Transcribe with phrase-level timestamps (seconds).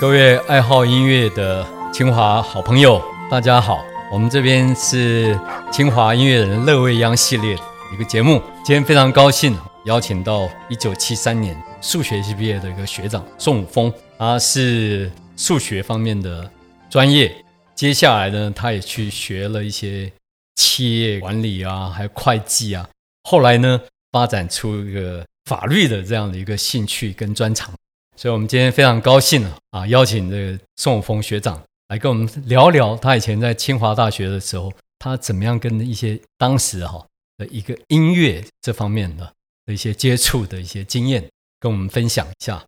[0.00, 1.62] 各位爱好音乐的
[1.92, 3.84] 清华好朋友，大家好！
[4.10, 5.38] 我们这边是
[5.70, 7.54] 清华音乐人乐未央系列
[7.92, 8.42] 一个节目。
[8.64, 16.50] 今天非常高兴邀请到一九七三年数学系毕业的一个学长宋武峰，他是数学方面的
[16.88, 17.30] 专业。
[17.74, 20.10] 接下来呢，他也去学了一些
[20.56, 22.88] 企业管理啊，还有会计啊。
[23.24, 23.78] 后来呢，
[24.12, 27.70] 发展出一个法律的这样的一个兴趣跟专长。
[28.20, 31.58] 所以，我们今天非常高兴啊，啊，邀请这个宋武峰学长
[31.88, 37.02] 来跟我们聊聊他以前在清华大学的时候，他怎么样跟一些当时哈
[37.38, 39.24] 的一个音乐这方面的
[39.64, 41.26] 的一些接触的一些经验，
[41.60, 42.62] 跟我们分享一下。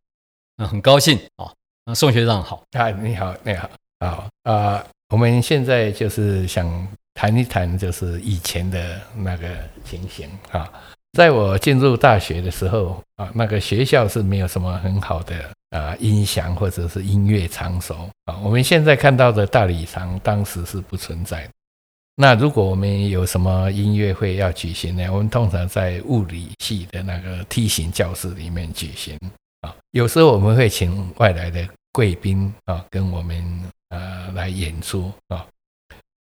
[0.57, 1.53] 那很高兴啊，
[1.85, 10.73] 那宋学长好，啊，你好，你好，好啊，我们现在就是想谈一谈，就是以前的那个情形啊。
[11.13, 15.37] 在我进入大学的时候啊，那个学校是没有什么很好的
[15.69, 18.39] 啊音响或者是音乐场所啊。
[18.43, 21.47] 我们现在看到的大礼堂当时是不存在。
[22.17, 25.07] 那如果我们有什么音乐会要举行呢？
[25.13, 29.19] 我们通常在物理系的那个梯形教室里面举行
[29.61, 29.75] 啊。
[29.91, 35.47] 有时候我们会请外来的贵宾啊跟我们呃来演出啊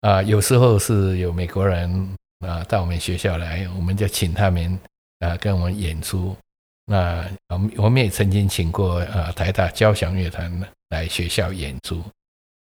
[0.02, 2.10] 啊，有时候是有美国人。
[2.42, 4.78] 啊，到我们学校来，我们就请他们
[5.20, 6.36] 啊跟我们演出。
[6.86, 10.52] 那我们我们也曾经请过啊台大交响乐团
[10.90, 12.04] 来学校演出。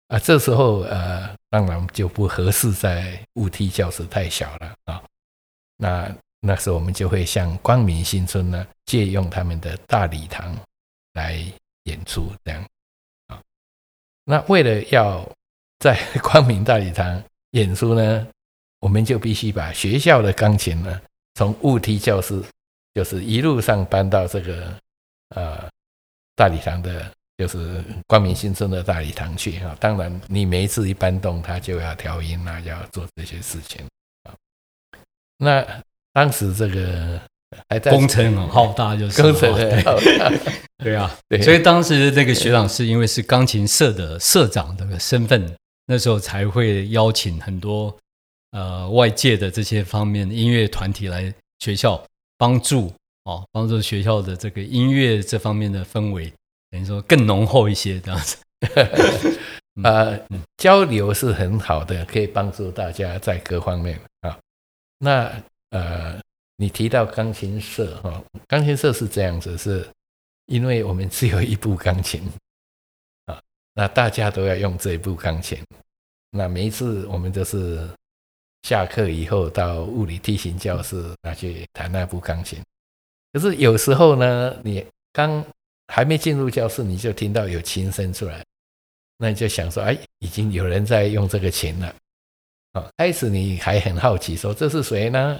[0.07, 5.03] 啊，这时候呃当然就不合适在物梯教室太小了啊。
[5.77, 10.57] 那那时候我们就会向光明新村呢借用他们的大礼堂
[11.13, 11.43] 来
[11.83, 12.65] 演出这样
[13.27, 13.39] 啊。
[14.23, 15.23] 那为了要
[15.79, 18.27] 在 光明大礼堂演出呢？
[18.87, 21.01] 我们就必须把学校的钢琴呢，
[21.33, 22.41] 从物梯教室，
[22.93, 24.73] 就是一路上搬到这个
[25.35, 25.69] 呃
[26.37, 27.05] 大礼堂的，
[27.37, 29.75] 就是光明新村的大礼堂去啊。
[29.77, 33.85] 当然，你每一次一搬动，它就要调音啊，要做这些事情
[34.23, 34.31] 啊。
[35.37, 35.83] 那
[36.13, 37.19] 当时这个
[37.67, 40.31] 还在工程很浩大，就是工程很浩大，
[40.77, 41.13] 对 啊。
[41.43, 45.53] 所以当时那个学长是因为是钢琴社的社长的身份，
[45.87, 47.93] 那时候才会邀请很多。
[48.51, 52.01] 呃，外界的这些方面音乐团体来学校
[52.37, 52.93] 帮助
[53.25, 56.31] 哦，帮助学校的这个音乐这方面的氛围，
[56.71, 58.37] 等于说更浓厚一些这样子。
[59.83, 60.19] 呃，
[60.55, 64.39] 交流是很好的，可以帮助大家在各方面啊。
[64.97, 66.17] 那呃，
[66.55, 69.85] 你提到钢琴社哈，钢琴社是这样子，是
[70.45, 72.23] 因为我们只有一部钢琴
[73.25, 73.39] 啊，
[73.73, 75.59] 那大家都要用这一部钢琴，
[76.31, 77.85] 那每一次我们都是。
[78.67, 82.61] 下课以后到物理梯形教室拿去弹那部钢琴，
[83.31, 85.41] 可是有时候呢，你刚
[85.87, 88.43] 还没进入教室，你就听到有琴声出来，
[89.19, 91.95] 那你就想说，哎，已经有人在用这个琴了。
[92.73, 95.39] 啊，开始你还很好奇，说这是谁呢？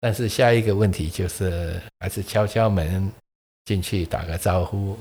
[0.00, 3.08] 但是下一个问题就是，还是敲敲门
[3.64, 4.98] 进去打个招呼，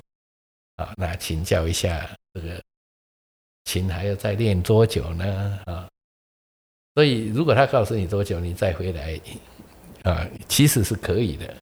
[0.75, 2.61] 啊，那请教一下这个
[3.65, 5.59] 琴还要再练多久呢？
[5.65, 5.89] 啊？
[6.99, 9.17] 所以，如果他告诉你多久，你再回来，
[10.03, 11.55] 啊，其实是可以的。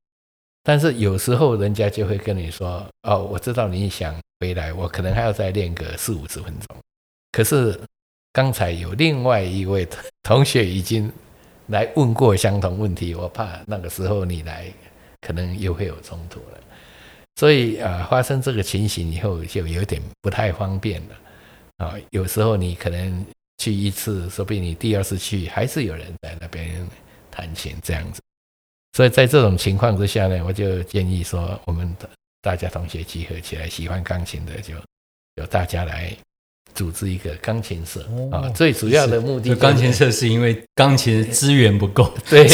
[0.64, 6.76] 但是有时候人家就会跟你说：“哦，我知道你想回来，我可能还要再练个四五十分钟。”
[7.32, 7.80] 可是
[8.34, 9.88] 刚才有另外一位
[10.24, 11.12] 同 学已经
[11.68, 14.66] 来问过相同问题，我怕那个时候你来，
[15.22, 16.60] 可能又会有冲突了。
[17.36, 21.86] 所以啊，发生这个情形以后，就有点不太方便了。
[21.86, 23.24] 啊，有时候你可能。
[23.58, 26.88] 去一次，说不定你第二次去还是有人在那边
[27.32, 28.22] 弹琴这样子。
[28.94, 31.96] 所以在这种情况之下呢，我就建议说，我们
[32.42, 34.74] 大家同学集合起来，喜欢钢琴的就
[35.36, 36.12] 由大家来
[36.74, 38.50] 组织一个钢琴社啊。
[38.50, 42.48] 最主要的目的，钢琴社是因为钢琴资源不够，对，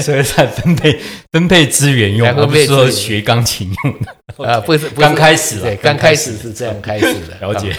[0.00, 1.00] 所以才分配
[1.32, 4.60] 分配资源用，而不是说学钢琴用的啊。
[4.60, 7.74] 不是刚开始，对，刚开始是这样开始的， 了解。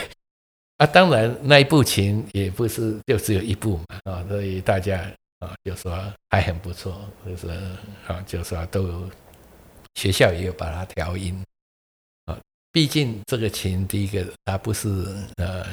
[0.78, 7.48] 啊，当然那一部琴也不是就只有一部嘛，啊，所以大家啊就说还很不错，就是
[8.08, 9.10] 啊就说都有
[9.94, 11.42] 学校也有把它调音
[12.26, 12.38] 啊，
[12.74, 14.90] 毕竟这个琴第一个它不是
[15.38, 15.66] 呃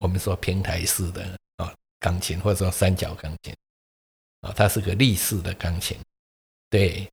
[0.00, 1.22] 我们说平台式的
[1.58, 3.54] 啊钢琴或者说三角钢琴
[4.40, 5.96] 啊，它是个立式的钢琴，
[6.68, 7.08] 对，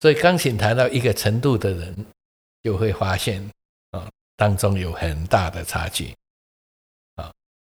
[0.00, 2.06] 所以钢琴弹到一个程度的人
[2.62, 3.42] 就会发现
[3.90, 6.14] 啊当中有很大的差距。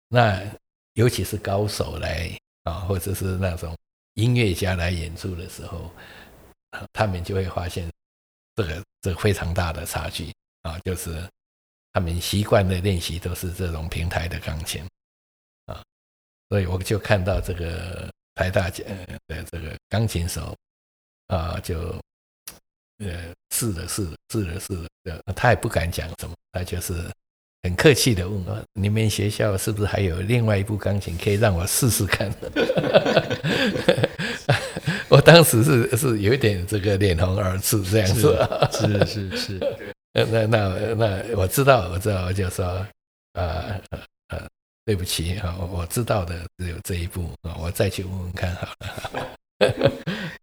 [0.07, 0.41] 那
[0.93, 2.31] 尤其是高手来
[2.63, 3.75] 啊，或者是那种
[4.13, 5.91] 音乐家来演出的时候，
[6.93, 7.89] 他们就会发现
[8.55, 11.27] 这个这个非常大的差距啊，就是
[11.91, 14.83] 他们习惯的练习都是这种平台的钢琴
[15.65, 15.83] 啊，
[16.49, 20.55] 所以我就看到这个台大的这个钢琴手
[21.27, 21.99] 啊，就
[22.99, 24.73] 呃试了试了试了试
[25.03, 27.11] 了，他也不敢讲什么，他就是
[27.65, 32.31] 很客气的问我：你们学校是不是还有另外一部钢琴可以让我试试看？
[35.09, 38.37] 我当时是是有一点这个脸红耳赤这样子，
[38.71, 39.59] 是是是，
[40.13, 42.85] 那那那我知道我知道，我就说
[43.33, 43.81] 啊
[44.27, 44.47] 呃
[44.85, 49.27] 对不起啊，我知道的只有这一部啊，我再去问问看好了。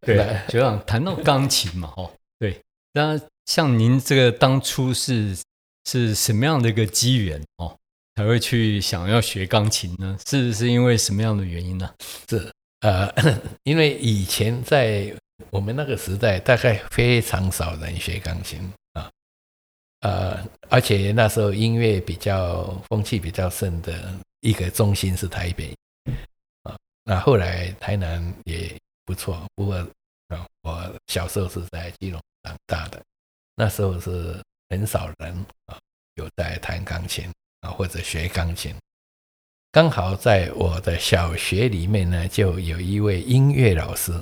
[0.04, 0.16] 对，
[0.48, 2.10] 学长谈到钢琴嘛，哦，
[2.40, 2.60] 对，
[2.92, 3.16] 那
[3.46, 5.36] 像您这个当初是
[5.84, 7.76] 是什么样的一个机缘哦，
[8.17, 10.19] 才会去想要学钢琴呢？
[10.26, 11.93] 是是因为什么样的原因呢？
[12.29, 12.50] 是。
[12.81, 13.08] 呃，
[13.62, 15.14] 因为以前在
[15.50, 18.58] 我们那个时代，大概非常少人学钢琴
[18.94, 19.08] 啊，
[20.00, 25.73] 呃，而且那时候音乐比较风气比较盛的一个中心是台北
[26.64, 29.76] 啊，那后来台南也不错，不过
[30.26, 33.00] 啊，我小时候是在基隆长大的，
[33.55, 35.78] 那时候是很少人啊
[36.14, 37.30] 有在弹钢琴
[37.60, 38.74] 啊或者学钢琴。
[39.70, 44.12] 刚好在我的小学里面呢，就有一位音乐老师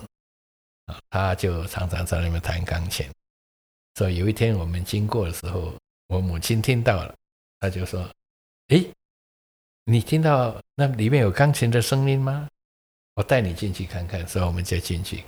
[0.87, 3.09] 啊，他就常常在那边弹钢琴。
[3.95, 5.73] 所以有一天我们经过的时候，
[6.09, 7.15] 我母亲听到了，
[7.61, 8.11] 他就说
[8.75, 8.85] ：“哎，
[9.85, 12.49] 你听到那里面有钢琴的声音吗？
[13.15, 15.23] 我带你进去看看。”所以我们就进去，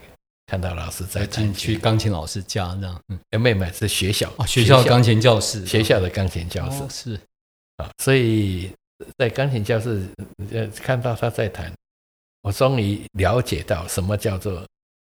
[0.47, 3.01] 看到老师在进去钢琴老师家这样。
[3.09, 7.21] 嗯，妹妹是学校哦，学校钢琴教室，学校的钢琴教室是
[7.77, 8.71] 啊，所以。
[9.19, 10.09] 在钢琴教室，
[10.53, 11.73] 呃，看到他在弹，
[12.43, 14.65] 我终于了解到什么叫做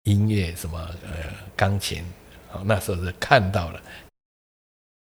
[0.03, 2.03] 音乐，什么呃钢琴。
[2.51, 3.81] 好，那时候是看到了，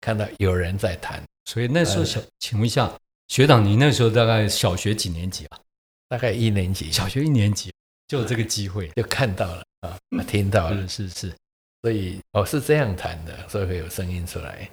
[0.01, 1.23] 看到有人在弹。
[1.45, 2.93] 所以那时候小，请问一下
[3.29, 5.61] 学长，你那时候大概小学几年级啊？
[6.09, 6.91] 大概一年级。
[6.91, 7.72] 小学一年级
[8.13, 9.99] 就有这个机会，就看到了啊，
[10.29, 11.35] 听到了，是是。
[11.81, 14.69] 所以哦是这样弹的，所以会有声音出来。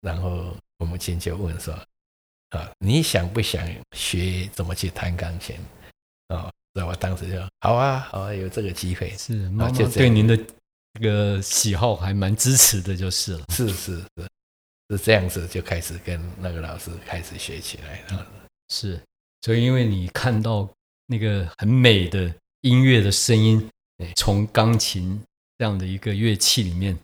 [0.00, 1.78] 然后我母亲就问说。
[2.50, 5.56] 啊，你想不想学怎么去弹钢琴？
[6.28, 13.44] 啊，那我当时就好啊，好啊，有这个机会是，妈妈对您的这个喜好还蛮支持的，就是了。
[13.48, 14.28] 是是是，
[14.90, 18.24] 是这样子就开始跟那个老师开始学起来了。
[18.68, 19.00] 是，
[19.40, 20.70] 所以因为你看到
[21.06, 22.32] 那个很美的
[22.64, 23.70] 音乐的声音，
[24.16, 25.22] 从钢琴
[25.56, 26.98] 这样的一个乐器里面，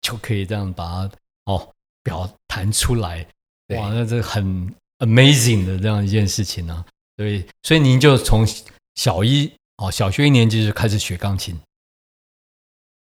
[0.00, 1.72] 就可以这样把它哦
[2.02, 3.26] 表弹出来。
[3.68, 4.74] 哇，那这很。
[4.98, 6.86] Amazing 的这样一件事情呢，
[7.16, 8.46] 所以所以您就从
[8.94, 11.58] 小一哦小学一年级就开始学钢琴，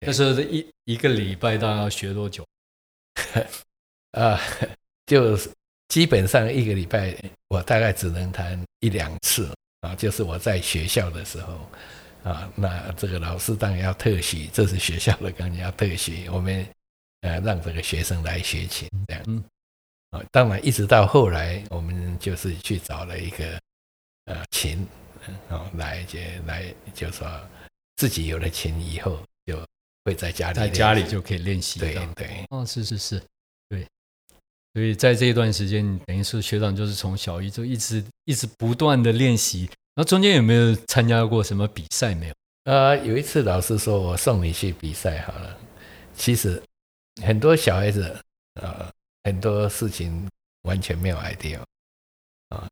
[0.06, 2.46] 那时候一一个礼拜大概要学多久？
[4.14, 4.38] 呃，
[5.06, 5.36] 就
[5.88, 7.16] 基本上一个礼拜
[7.48, 11.70] 我大概只能弹一两次啊，就是我在学校的时候
[12.24, 16.66] 啊，那这个老师当然要特许，这是学校的钢琴要特许，我们
[17.20, 19.22] 呃让这个学生来学琴这样。
[19.26, 19.42] 嗯
[20.10, 23.60] 啊，当然，一直到后来，我们就是去找了一个
[24.24, 24.86] 呃琴，
[25.50, 26.64] 哦，来就来
[26.94, 27.28] 就说
[27.96, 29.62] 自己有了琴以后，就
[30.04, 31.78] 会在家里在家里就可以练习。
[31.78, 33.28] 对对，哦，是是是，对。
[34.74, 39.68] 所以在这一段时间，等于是学长就是从小一就一直一直不断的练习。
[39.94, 42.34] 那中间有没有参加过什么比赛没有？
[42.64, 45.58] 呃，有一次老师说我送你去比赛好了。
[46.14, 46.62] 其实
[47.22, 48.16] 很多小孩子
[48.54, 48.88] 呃。
[49.24, 50.26] 很多事情
[50.62, 51.60] 完全没有 idea
[52.48, 52.66] 啊！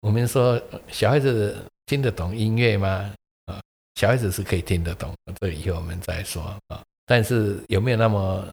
[0.00, 3.12] 我们说小孩子听得懂音乐吗？
[3.44, 3.60] 啊，
[3.96, 6.82] 小孩子是可以听得懂，这以后我们再说啊。
[7.04, 8.48] 但是有没有那么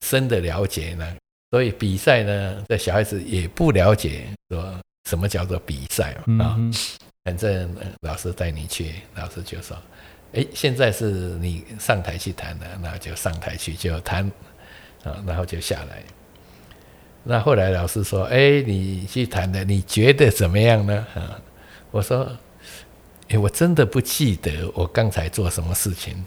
[0.00, 1.16] 深的了解呢？
[1.50, 4.74] 所以比赛呢，这小孩子也不了解说
[5.08, 6.58] 什么叫做比赛啊。
[7.24, 9.76] 反正老师带你去，老师就说
[10.34, 11.06] ：“哎，现在是
[11.40, 14.30] 你上台去弹的，那就上台去就弹
[15.04, 16.02] 啊，然后就下来。”
[17.24, 21.40] 那后来老师说：“哎，你去弹的，你觉得怎么样呢？”啊，
[21.90, 22.30] 我说
[23.28, 26.22] ：“哎，我真的不记得我刚才做什么事情。”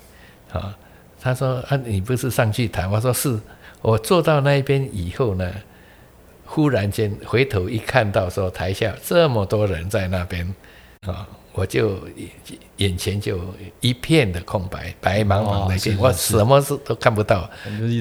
[0.51, 0.75] 啊，
[1.19, 3.39] 他说：“啊，你不是上去弹？”我说：“是。”
[3.81, 5.51] 我坐到那边以后呢，
[6.45, 10.53] 忽然间回头一看到说台下这么多人在那边，
[11.07, 11.27] 啊。
[11.53, 11.99] 我就
[12.77, 13.37] 眼前就
[13.81, 17.49] 一片的空白，白茫茫的一片，我什么事都看不到。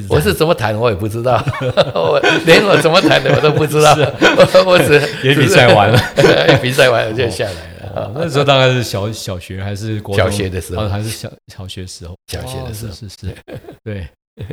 [0.08, 1.44] 我是怎么弹，我也不知道，
[1.92, 3.92] 我连我怎么弹的我都不知道。
[4.64, 5.98] 我只也比赛完了，
[6.62, 8.12] 比赛完了就下来了。
[8.14, 12.14] 那时候大概是小小学还是国小学的时候，还是小小学时候？
[12.28, 13.34] 小学的时候是是，
[13.82, 14.06] 对。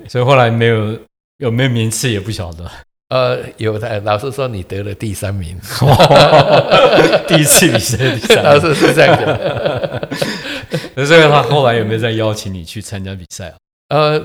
[0.10, 0.98] 所以后来没有
[1.38, 2.70] 有没有名次也不晓得。
[3.10, 5.58] 呃，有的老师说你得了第三名，
[7.26, 10.10] 第一次比赛第三名，老师是这样的。
[10.94, 13.56] 那所以他后来有没有再邀请你去参加比赛啊？
[13.90, 14.22] 呃，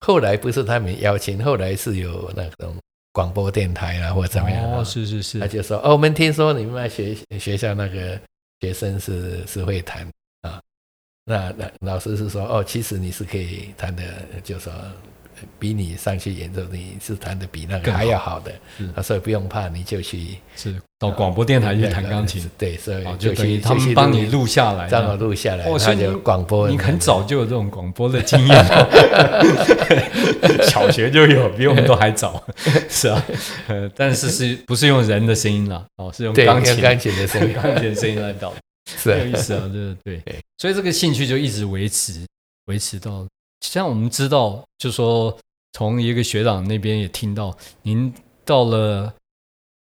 [0.00, 2.76] 后来不是他们邀请，后来是有那种
[3.12, 8.20] 广播电台啊，或怎么样啊哦，是是是他，就说：“哦，我们听说你们学学校那个
[8.60, 10.06] 学生是是会弹
[10.42, 10.60] 啊，
[11.24, 14.02] 那那老师是说，哦，其实你是可以弹的，
[14.44, 14.70] 就说
[15.58, 18.52] 比你上去演奏，你是弹的比那个还要好的。
[18.78, 28.86] 是，所以不用怕，你就去是到广播电台去弹钢琴，对，所以哦，就他们帮你，录下来，让我录下来，哦，所他以就广播，你很早就有这种广播的经验哦，
[30.70, 32.42] 小学就有，比我们都还早，
[32.88, 33.22] 是啊，
[33.68, 35.84] 呃， 但是是不是用人的声音了？
[35.96, 36.80] 哦，是用钢琴。
[36.80, 37.52] 钢琴的声音。
[37.60, 38.56] 钢琴的声音来表达，
[38.96, 39.12] 是。
[39.12, 40.22] 很有意思啊，对对。
[40.24, 42.24] 对，所以这个兴趣就一直维持
[42.66, 43.26] 维持到，
[43.60, 45.38] 像我们知道，就说
[45.72, 48.12] 从一个学长那边也听到，您
[48.44, 49.14] 到了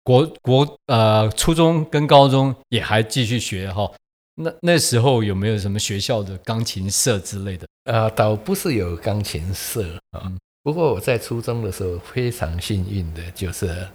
[0.02, 3.90] 国国呃初中跟高中也还继续学哈。
[4.34, 7.66] 那那时候有没有什么学校的钢琴社之类的？
[7.84, 13.86] 呃，倒不是有钢琴社啊嗯，不过我在初中的时候非常幸运的，就是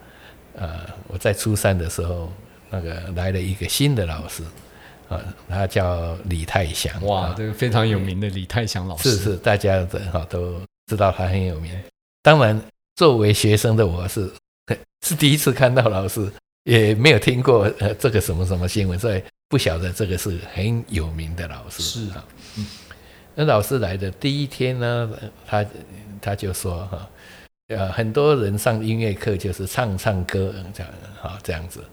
[0.54, 2.32] 呃，我在初三的时候，
[2.70, 4.44] 那个来了一个新的老师
[5.08, 11.72] 啊，他叫李泰祥，哇，啊这个非常有名的李泰祥老师，是是，大家的哈都知道他很有名。
[12.24, 12.60] 当然，
[12.96, 14.32] 作为学生的我是
[15.06, 16.32] 是第一次看到老师，
[16.64, 21.84] 也没有听过呃这个什么什么新闻，所以不晓得这个是很有名的老师。
[21.84, 22.26] 是啊，
[23.36, 25.12] 那老师来的第一天呢，
[25.46, 25.66] 他
[26.20, 27.10] 他就说哈，
[27.68, 31.84] 呃，很多人上音乐课就是唱唱歌这样哈这样子。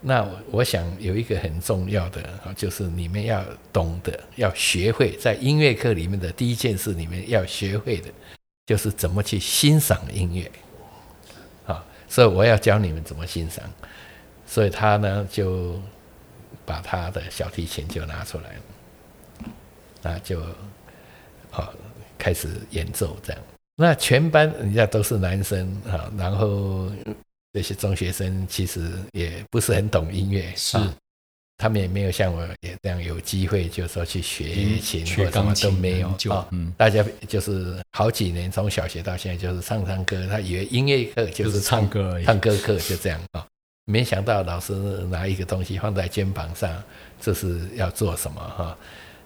[0.00, 8.08] 那我想有一个很重要的啊，就是你们要懂得，要学会在音乐课里面的第一件事，你们要学会的，
[8.66, 10.50] 就是怎么去欣赏音乐。
[11.66, 13.64] 啊，所以我要教你们怎么欣赏。
[14.46, 15.80] 所以他呢就
[16.64, 19.50] 把他的小提琴就拿出来了，
[20.02, 20.40] 那就
[21.52, 21.70] 啊
[22.18, 23.42] 开始演奏这样。
[23.76, 26.90] 那全班人家都是男生啊，然后
[27.52, 30.94] 这些中学生其实也不是很懂音乐，是啊
[31.58, 36.48] 他们也没有像我也这样有机会，就说去学琴什么都没有啊。
[36.52, 42.24] 嗯，大家就是好几年，从小学到现在就是唱唱歌，他以为音乐课就就是是唱歌而已。
[42.24, 43.46] 唱歌课就这样啊、
[43.84, 44.72] 没想到老师
[45.10, 46.82] 拿一个东西放在肩膀上，
[47.20, 48.78] 这是要做什么哈、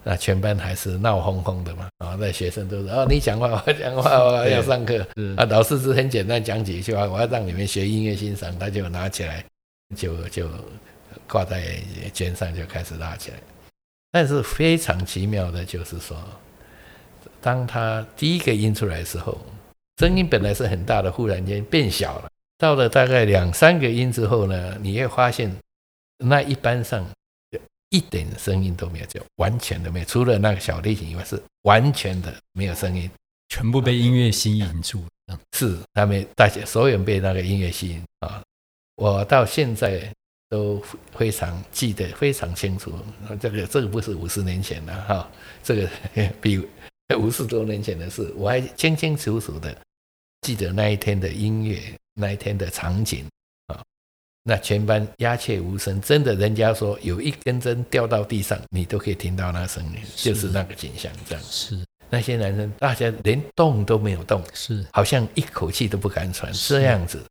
[0.06, 2.14] 那全班还是闹哄哄的嘛啊！
[2.20, 4.98] 那学生都是哦，你讲话， 我讲话，我要上课
[5.36, 5.44] 啊。
[5.46, 9.42] 老师是很简单讲几句话，我要让你们学音乐欣赏，他就拿起来，
[9.96, 10.46] 就就
[11.26, 11.78] 挂在
[12.12, 13.38] 肩上，就开始拉起来。
[14.12, 16.16] 但是非常奇妙的就是说，
[17.40, 19.38] 当他第一个音出来的时候，
[19.98, 22.28] 声音本来是很大的，忽然间变小了。
[22.58, 25.50] 到了大概两三个音之后呢，你会发现
[26.18, 27.04] 那一班上
[27.94, 33.08] 一点声音都没有，就完全都没有，除了那个小提琴以外，是完全的没有声音。
[33.48, 35.38] 全部被音乐吸引住了。
[35.52, 38.42] 是他们大家所有人被那个音乐吸引啊！
[38.96, 40.12] 我到现在
[40.48, 40.82] 都
[41.16, 42.92] 非常记得非常清楚，
[43.38, 45.30] 这个这个不是五十年前了哈，
[45.62, 45.88] 这个
[46.40, 46.58] 比
[47.16, 49.76] 五十多年前的事，我还清清楚楚的
[50.40, 51.80] 记得那一天的音乐，
[52.14, 53.24] 那一天的场景。
[54.46, 60.28] 那全班鸦雀无声，真的，人家说有一根针掉到地上，你都可以听到那声音，是。
[60.28, 61.42] 就是那个景象这样。
[61.42, 61.82] 是。
[62.10, 64.84] 那些男生，大家连动都没有动，是。
[64.92, 66.74] 好像一口气都不敢喘，是。
[66.74, 67.24] 这样子。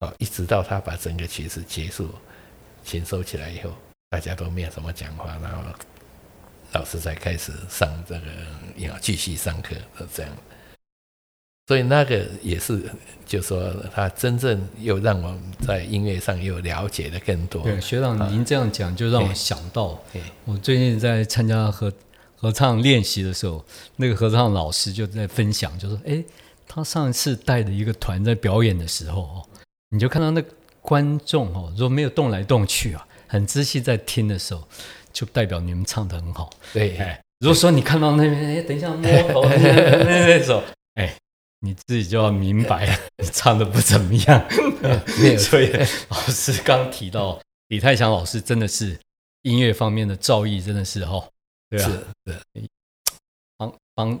[0.00, 2.10] 啊，一直到他把整个曲子结束，
[2.84, 3.72] 琴收起来以后，
[4.10, 5.62] 大家都没有什么讲话，然后
[6.72, 8.26] 老师才开始上这个
[8.76, 10.32] 要继续上课，是这样。
[11.68, 12.82] 所以那个也是，
[13.26, 17.62] 就说他真正又让我们在音乐上又了解的更多。
[17.62, 21.92] 对，学长，您这样讲就让我想到，哎我最近在参加合
[22.34, 23.62] 合唱练习的时候，
[23.96, 26.24] 那个合唱老师就在分享，就说：“哎，
[26.66, 29.44] 他上一次带的一个团在表演的时候哦，
[29.90, 30.48] 你就看到那个
[30.80, 34.66] 观众哦，如果没有动来动去啊，很仔细在听的时候，
[35.12, 36.48] 就代表你们唱的很好。
[36.72, 40.62] 对，哎，如果说你看到那边，哎，等一下摸头那那那首，
[40.94, 41.14] 哎，
[41.60, 44.48] 你自己就要明白， 你唱的不怎么样。
[45.38, 45.72] 所以
[46.08, 48.98] 老师刚提到李泰祥老师真的是
[49.42, 51.28] 音乐方面的造诣真的是哈、哦，
[51.68, 51.88] 对啊，
[52.26, 52.68] 是是，
[53.56, 54.20] 帮帮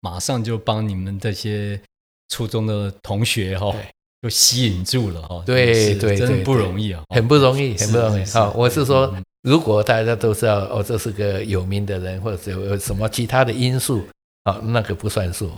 [0.00, 1.80] 马上就帮你们这些
[2.28, 3.86] 初中的同学哈、对
[4.22, 8.52] 就吸引住了哈、对对真的不对对容易啊，很不容易，很不容易是是啊！
[8.56, 14.04] 我是说嗯，如果大家都知道哦，这是个有名的人，或者有什么其他的因素
[14.44, 15.52] 啊，那个不算数。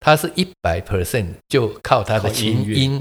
[0.00, 3.00] 他是一百 percent 就靠他的琴音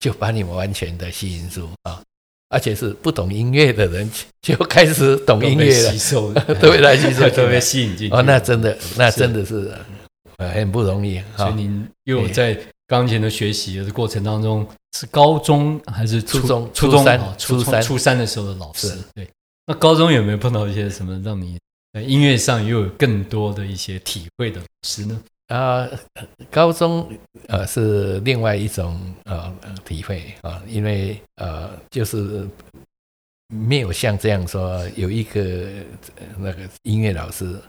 [0.00, 2.02] 就把你们完全的吸引住啊，
[2.48, 4.10] 而且是不懂音乐的人
[4.42, 7.60] 就开始懂音乐了吸，收， 都被他吸收进都被。
[7.60, 8.14] 吸引进去。
[8.14, 9.72] 哦，那真的，那真的是
[10.38, 11.44] 呃很不容易哈。
[11.44, 14.66] 所以您又有在钢琴的学习的过程当中，
[14.98, 18.96] 是高中还是初中初中啊初初三初三的时候的老师？
[19.14, 19.28] 对。
[19.66, 21.56] 那高中有没有碰到一些什么让你
[21.92, 25.20] 在音乐上又有更多的一些体会的老师呢？
[25.50, 25.88] 啊，
[26.48, 27.12] 高中
[27.48, 29.52] 呃是另外一种呃
[29.84, 32.48] 体会啊，因为呃就是
[33.48, 35.68] 没有像这样说有一个
[36.38, 37.60] 那个音乐老师，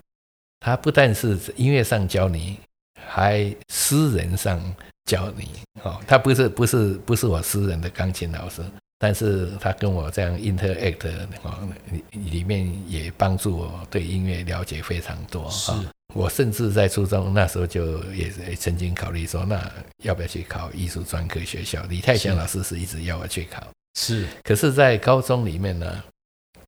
[0.60, 2.60] 他不但是音乐上教你，
[3.02, 4.62] 还私人上
[5.06, 5.50] 教你
[5.82, 8.62] 哦，他不是不是不是我私人的钢琴老师。
[9.03, 11.10] 但是他跟我这样 interact
[11.41, 15.91] 哦，里里面也帮助我对音乐了解非常多是啊。
[16.13, 19.60] 我甚至在初中那时候就也也曾经考虑说，那
[20.03, 21.81] 要不要去考艺术专科学校？
[21.89, 23.65] 李泰祥老师是一直要我去考，
[23.96, 26.03] 是可是，在高中里面呢，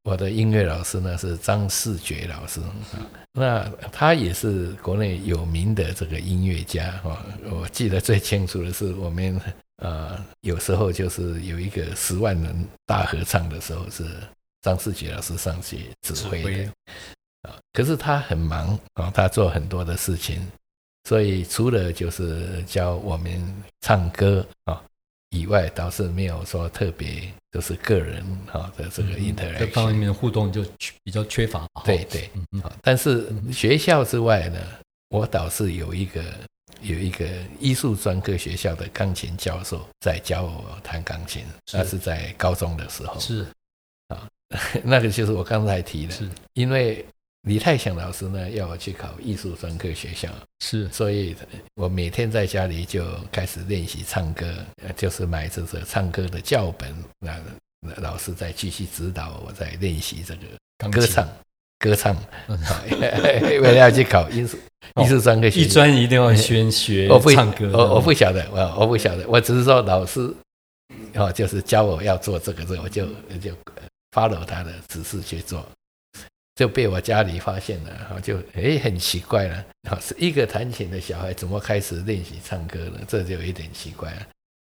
[0.01, 2.73] 我的音乐老师呢是张世觉老师啊，
[3.33, 7.23] 那他也是国内有名的这个音乐家哈。
[7.51, 9.39] 我记得最清楚的是，我们
[9.77, 14.06] 呃有时候就是有一个十万人大合唱的时候，是
[14.62, 16.72] 张世杰老师上去指挥的。
[17.42, 20.39] 啊，可是他很忙啊，他做很多的事情，
[21.03, 24.82] 所以除了就是教我们唱歌啊
[25.32, 29.94] 以外，倒是没有说特别就是个人啊的这个嗯这方。
[29.94, 30.63] 面的互动就
[31.03, 31.68] 比较缺乏。
[31.84, 34.60] 对对，嗯但是学校之外呢，
[35.10, 36.24] 我倒是有一个
[36.83, 37.25] 有一个
[37.59, 41.77] 艺术专科学校的钢琴教授在教我弹钢琴，是。
[41.77, 43.45] 那是在高中的时候，是。
[44.09, 44.27] 啊
[44.83, 46.29] 那个就是我刚才提的，是。
[46.53, 47.03] 因为
[47.43, 50.87] 李泰祥老师呢要我去考艺术专科学校，是。
[50.89, 51.35] 所以
[51.75, 54.45] 我每天在家里就开始练习唱歌，
[54.83, 57.39] 呃就是买这个唱歌的教本，那
[57.81, 61.27] 那老师再继续指导我在练习这个歌唱，
[61.83, 62.15] 歌唱，
[62.87, 64.57] 为了要去考艺术
[65.01, 70.33] 艺术专科学艺校，专一定要先学我不唱歌，我我不晓得，我我不晓得，我只是说老师
[71.15, 73.05] 哦，就是教我要做这个这个，我就
[73.41, 73.51] 就
[74.15, 75.67] follow 他的指示去做，
[76.55, 83.01] 就被我家里发现了，我就诶很奇怪了，啊，是一个弹琴的小孩怎么开始练习唱歌了？
[83.07, 84.27] 这就有一点奇怪了。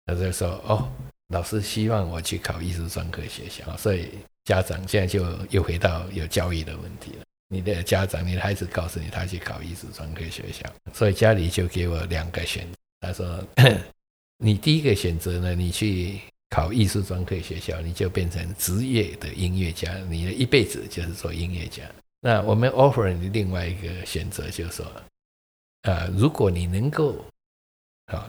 [0.06, 0.88] 他就说哦，
[1.28, 4.10] 老师希望我去考艺术专科学校，所以
[4.50, 7.24] 家长现在就又回到有教育的问题了。
[7.46, 12.66] 你的家长，你的孩子告诉你他去考艺术专科学校，所以家里就给我两个选。
[12.98, 13.40] 他说，
[14.42, 21.84] 你第一个选择呢，你去考艺术专科学校，你就变成职业的音乐家，你的一辈子就是做音乐家。
[22.20, 24.92] 那我们 offer 你另外一个选择，就是说，
[25.82, 27.24] 呃，如果你能够
[28.06, 28.28] 啊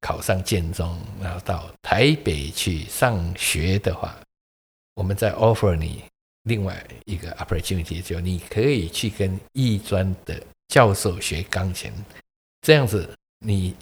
[0.00, 4.18] 考上建中，然后到台北去上学的话，
[4.98, 6.02] 我们再 offer 你
[6.42, 11.92] 另外一个 opportunity，就你可以去跟艺专的教授学钢琴，
[12.62, 13.08] 这样子
[13.38, 13.76] 你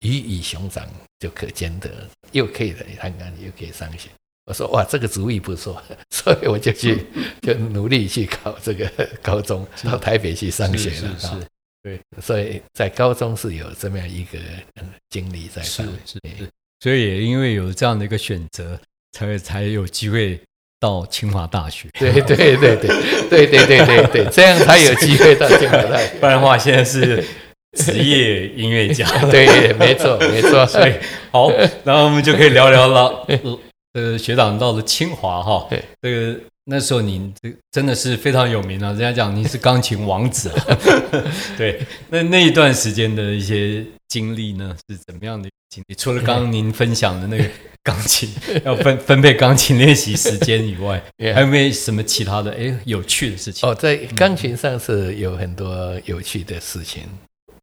[0.00, 4.08] 鱼与熊掌就可兼得，又可以弹钢琴，又可以上学。
[4.46, 7.04] 我说哇，这个主意不错， 所以我就去
[7.42, 11.18] 就努力去考这个高中，到台北去上学了啊。
[11.18, 11.46] 是
[11.82, 14.38] 对，所以在高中是有这么样一个
[14.76, 15.82] 嗯经历在是。
[16.06, 18.80] 是是，所以也因为有这样的一个选择，
[19.12, 20.40] 才才有机会
[20.82, 21.88] 到清华大学。
[21.96, 26.08] 对对对对对对对对对，这样才有机会到清华大学。
[26.18, 27.24] 不然的话，现在是
[27.78, 29.06] 职业音乐家。
[29.30, 30.66] 对，没错没错。
[30.66, 30.92] 所以
[31.30, 31.48] 好，
[31.84, 33.24] 然后我们就可以聊聊了。
[33.92, 40.78] 呃，学长到了清华哈对，这个那时候您这真的是非常有名啊，人家讲您是钢琴王子啊。
[41.56, 45.94] 对，那那一段时间的一些经历呢，是怎么样的经历？
[45.94, 47.44] 除了刚刚您分享的那个
[47.82, 48.28] 钢琴
[48.64, 51.02] 要分分配钢琴练习时间以外
[51.34, 53.68] 还有没有什么其他的哎有趣的事情？
[53.68, 57.02] 哦，在钢琴上是有很多有趣的事情。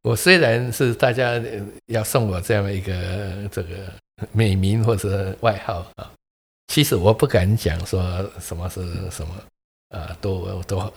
[0.02, 2.92] 我虽然是大家呃要送我这样一个
[3.50, 3.68] 这个
[4.32, 6.10] 美名或者外号啊，
[6.68, 8.02] 其实我不敢讲说
[8.40, 8.80] 什么是
[9.10, 9.34] 什么
[9.90, 10.92] 啊，多多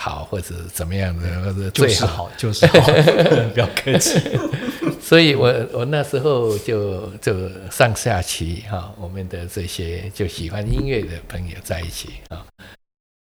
[0.00, 2.30] 好或者怎么样的，或者最好。
[2.36, 2.92] 就是好，就是好，
[3.54, 4.20] 不要客气。
[5.08, 12.46] 所以我我那时候就就上下棋哈、我们的这些就喜欢音乐的朋友在一起啊、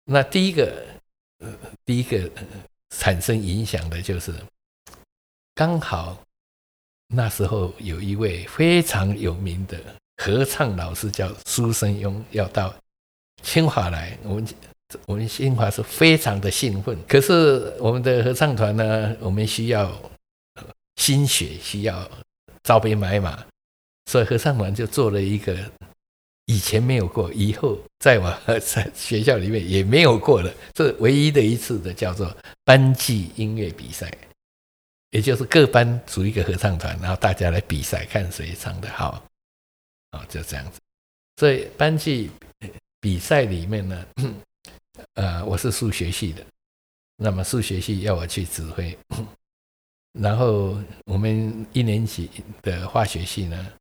[0.04, 0.84] 那第一个
[1.86, 2.30] 第一个、
[2.89, 4.34] 产生影响的就是
[5.56, 6.21] 刚好
[7.08, 9.80] 那时候有一位非常有名的
[10.17, 12.76] 合唱老师叫苏生庸要到
[13.43, 14.47] 清华来，我们
[15.06, 16.97] 我们清华是非常的兴奋。
[17.08, 19.89] 可是我们的合唱团呢，我们需要
[20.97, 22.10] 心血需要
[22.63, 23.45] 招兵买马，
[24.05, 25.57] 所以合唱团就做了一个
[26.45, 34.12] 以前没有过，以后在我在学校里面也没有过的，这唯一的一次的叫做班级音乐比赛，
[35.12, 39.23] 也就是各班组一个合唱团，然后大家来比赛，看谁唱的好，
[40.12, 40.79] 啊，就这样子。
[41.38, 42.29] 所以班级
[42.99, 44.05] 比赛里面呢，
[45.15, 46.45] 呃，我是数学系的，
[47.17, 48.97] 那么数学系要我去指挥。
[50.13, 52.30] 然后我们一年级
[52.63, 53.72] 的化学系呢，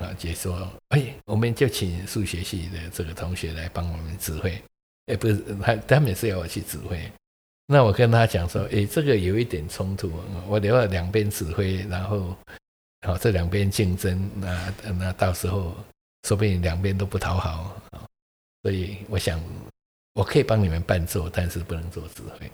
[0.00, 4.60] 啊，就说，哎，我们就请数学系的这个同学来帮我们指挥，
[5.06, 7.08] 哎，不是他，他每次要我去指挥，
[7.66, 10.12] 那我跟他讲说，哎，这个有一点冲突，
[10.48, 12.36] 我留了两边指挥，然后，
[13.06, 15.76] 好，这两边竞争，那那到时候
[16.26, 17.80] 说不定两边都不讨好，
[18.62, 19.40] 所以我想
[20.14, 22.50] 我可以帮你们伴奏，但是不能做指挥，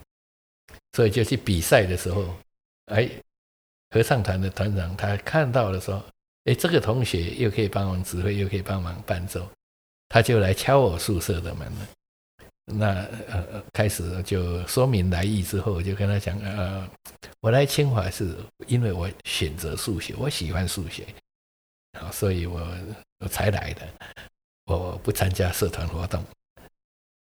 [0.92, 2.28] 所以就去比赛的时候。
[2.90, 3.10] 哎，
[3.90, 6.02] 合唱团的团长他看到了，说
[6.44, 9.48] ：“哎，这个同学又可以帮忙指挥，又可以帮忙伴奏。”
[10.08, 11.88] 他就来敲我宿舍的门了。
[12.72, 12.86] 那
[13.28, 16.88] 呃，开始就说明来意之后，我就跟他讲：“呃，
[17.40, 21.06] 我来清华是因为我选择数学，我喜欢数学，
[21.92, 22.60] 啊，所以我
[23.20, 23.88] 我才来的。
[24.66, 26.24] 我不参加社团活动。”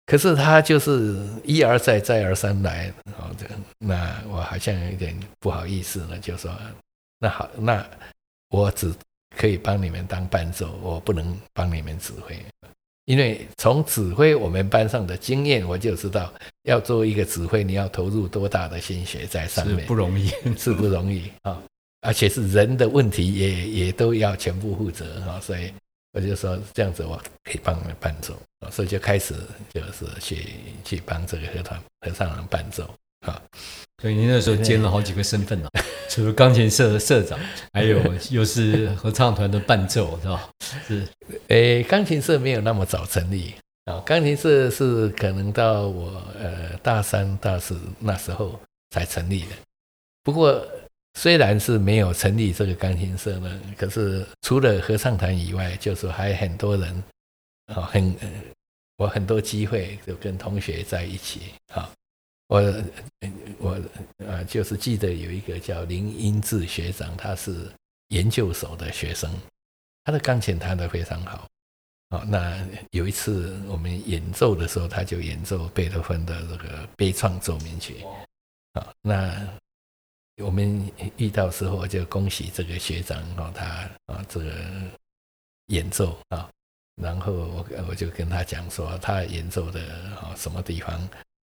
[0.10, 6.52] 可是他就是一而再再而三来，好的，那我好像有点不好意思了，就说
[7.20, 7.88] 那好，那
[8.50, 8.92] 我只
[9.38, 12.36] 可以帮你们当伴奏，我不能帮你们指挥，
[13.06, 21.62] 因为从指挥我们班上的经验，我就知道要做一个指挥，你要投入多大的心血在上面，不容易，是不容易啊，
[22.02, 25.72] 而且是人的问题，也也都要全部负责啊，所以。
[26.14, 28.36] 我就说这样子，我可以帮你们伴奏
[28.72, 29.36] 所以就开始
[29.74, 30.46] 就是去
[30.84, 32.84] 去帮这个合团合唱团伴奏
[33.22, 33.40] 啊。
[34.02, 35.70] 所以您那时候兼了好几个身份呢，
[36.10, 37.38] 除了钢琴社的社长，
[37.74, 40.50] 还有又是合唱团的伴奏，是吧？
[40.88, 41.08] 是，
[41.50, 43.54] 诶，钢琴社没有那么早成立
[43.86, 49.56] 啊，钢琴社是可能到我呃大三大四那时候才成立的，
[50.24, 50.66] 不过。
[51.22, 57.04] 虽然是没有成立这个钢琴社呢，可是除了合唱团以外，就是还很多人
[57.66, 58.16] 啊，很
[58.96, 61.92] 我很多机会就跟同学在一起啊。
[62.48, 62.74] 我
[63.58, 63.72] 我
[64.26, 67.70] 啊，就是记得有一个叫林英志学长，他是
[68.08, 69.30] 研究所的学生，
[70.06, 71.46] 他的钢琴弹得非常好。
[72.12, 78.06] 好，那有一次我们演奏的时候，他就演奏贝多芬的这个悲怆奏鸣曲。
[78.74, 79.46] 好，那。
[80.40, 83.66] 我们遇到时候就恭喜这个学长哦，他
[84.06, 84.54] 啊这个
[85.68, 86.50] 演奏啊，
[86.96, 89.82] 然后我我就跟他讲说，他演奏的
[90.16, 90.96] 啊什么地方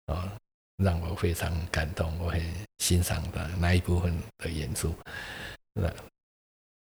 [0.07, 0.33] 啊
[0.79, 2.43] 让我非常感动，我很
[2.79, 4.95] 欣赏的那一部分的演出。
[5.75, 5.93] 那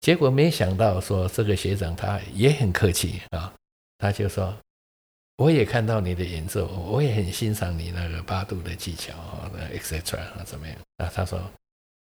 [0.02, 3.54] 结果没想到说这个学长他也很客气啊，
[4.00, 4.58] 他就说
[5.38, 11.12] 我也看到你的演奏，我也很欣赏你那个八度的技巧啊，etc 啊怎么样啊？
[11.14, 11.40] 他说。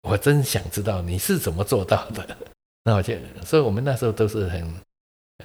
[0.01, 2.37] 我真想知道你是怎么做到的。
[2.83, 4.81] 那我就，所以我们那时候都是很，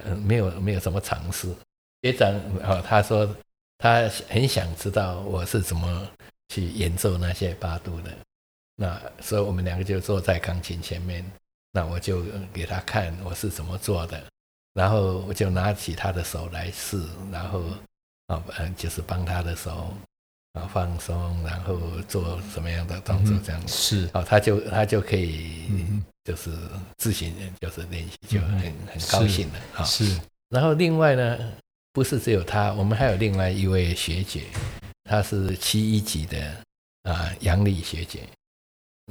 [0.04, 1.48] 嗯，没有没有什么尝试。
[2.02, 3.28] 学长啊，他说
[3.78, 6.08] 他很想知道我是怎么
[6.48, 8.12] 去演奏那些八度的。
[8.76, 11.24] 那所以我们两个就坐在钢琴前面，
[11.72, 14.22] 那我就给他看我是怎么做的，
[14.74, 17.62] 然后我就拿起他的手来试，然后
[18.28, 19.92] 啊，嗯，就是帮他的手。
[20.52, 23.34] 啊，放松，然后做什么样的动作？
[23.42, 25.66] 这样是啊，他就他就可以，
[26.24, 26.50] 就是
[26.98, 29.82] 自行就是练习，就很很高兴的啊。
[29.84, 31.38] 是，然后另外呢，
[31.92, 34.44] 不是只有他，我们还有另外一位学姐，
[35.04, 36.54] 她是七一级的
[37.04, 38.20] 啊，杨丽学姐，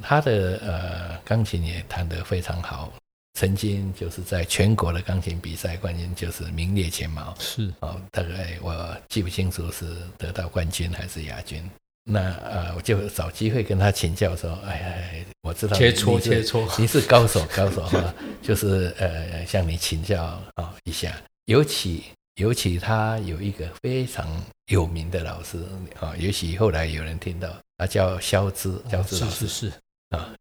[0.01, 2.93] 她的呃钢琴也弹得非常好。
[3.33, 7.33] 曾经就是在全国的钢琴比赛冠军，就是名列前茅。
[7.39, 9.85] 是哦，大概我记不清楚是
[10.17, 11.63] 得到冠军还是亚军。
[12.03, 20.23] 那呃，我就找机会跟他请教说：“哎呀，我知道切磋切磋，你是 高手高手哈， 就是呃向你请教
[20.55, 21.15] 啊一下。
[21.45, 24.27] 尤其尤其他有一个非常
[24.65, 25.59] 有名的老师
[25.99, 29.71] 啊，也许后来有人听到，他叫肖之肖之老师是
[30.09, 30.33] 啊，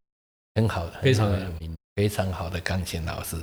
[0.55, 1.77] 很好的，非常有名。
[1.95, 3.37] 非常好的钢琴老师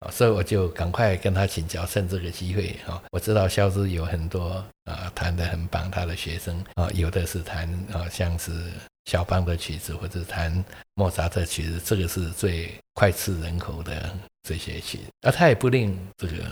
[0.00, 8.72] 啊，所以我就赶快跟他请教，趁这个机会啊，我知道肖之有很多啊弹得很棒，他的学生啊，有的是弹啊像是
[9.04, 16.44] 肖邦的曲子，或者弹莫扎特曲子，这个是最脍炙人口的这些曲，啊他也不吝这个，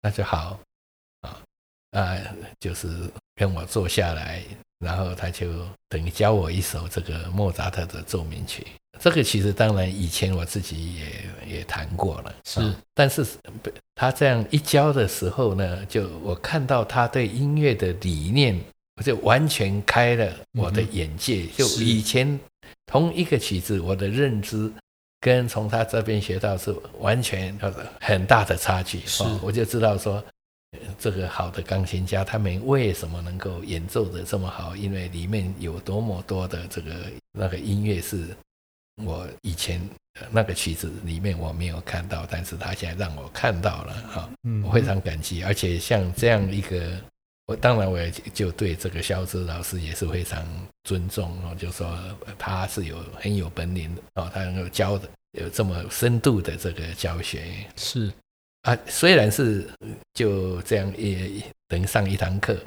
[0.00, 0.58] 那就好
[1.20, 1.42] 啊
[1.90, 2.18] 啊，
[2.58, 2.88] 就是
[3.34, 4.42] 跟我坐下来，
[4.78, 8.66] 然后他就等于教我一首这个莫扎特的奏鸣曲。
[8.98, 13.24] 这个其实当然以前我自己也也谈过了，是啊但是
[13.62, 18.58] 不他这样一教的时候呢，就我看到他对音乐的理念，
[19.04, 21.46] 就完全开了我的眼界。
[21.56, 22.38] 就以前
[22.86, 24.70] 同一个曲子，我的认知
[25.20, 27.56] 跟从他这边学到是完全
[28.00, 29.00] 很大的差距。
[29.06, 30.14] 是哦我就知道说。
[30.72, 34.74] 呃这个好的钢琴家，他们为什么能够演奏的这么好？
[34.74, 36.92] 因为里面有多么多的这个
[37.32, 38.36] 那个音乐是
[39.04, 39.80] 我以前
[40.20, 45.42] 呃那个曲子里面我没有看到，但是他现在让我看到了哈，嗯我非常感激。
[45.44, 46.98] 而且像这样一个，
[47.46, 50.44] 我当然我也就对这个肖志老师也是非常
[50.84, 51.88] 尊重哦，就说
[52.26, 57.44] 呃他是有很有本领的哦，他能够教的有这么深度的这个教学
[57.76, 58.10] 是
[58.62, 59.68] 啊，虽然是
[60.14, 62.58] 就这样也等于上一堂课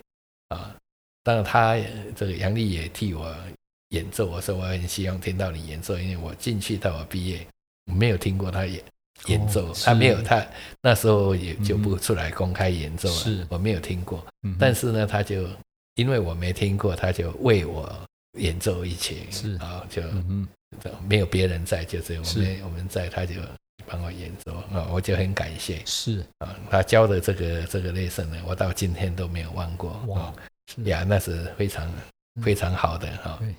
[0.50, 0.76] 啊，
[1.24, 3.36] 当然他呃这个杨丽也替我
[3.90, 7.46] 演奏，我说我很希望听到你演奏，因为我进去到我毕业
[7.86, 8.84] 我没有听过他演
[9.28, 10.46] 演奏，哦他没有他
[10.82, 13.48] 那时候也就不出来公开演奏了，是。
[13.50, 15.48] 我没有听过，嗯但是呢，他就
[15.96, 17.92] 因为我没听过，他就为我
[18.38, 19.56] 演奏一曲，是。
[19.56, 20.48] 啊，就嗯
[21.08, 23.36] 没有别人在，就只有我们我们在，他就
[23.88, 25.82] 帮我演奏啊，我就很感谢。
[25.86, 26.24] 是。
[26.38, 30.34] 啊，他教的这个这个 lesson 呢，我到今天都没有忘过哇啊，
[30.74, 30.84] 是。
[30.84, 31.92] 呀，那是非常
[32.44, 33.56] 非常好的哈，对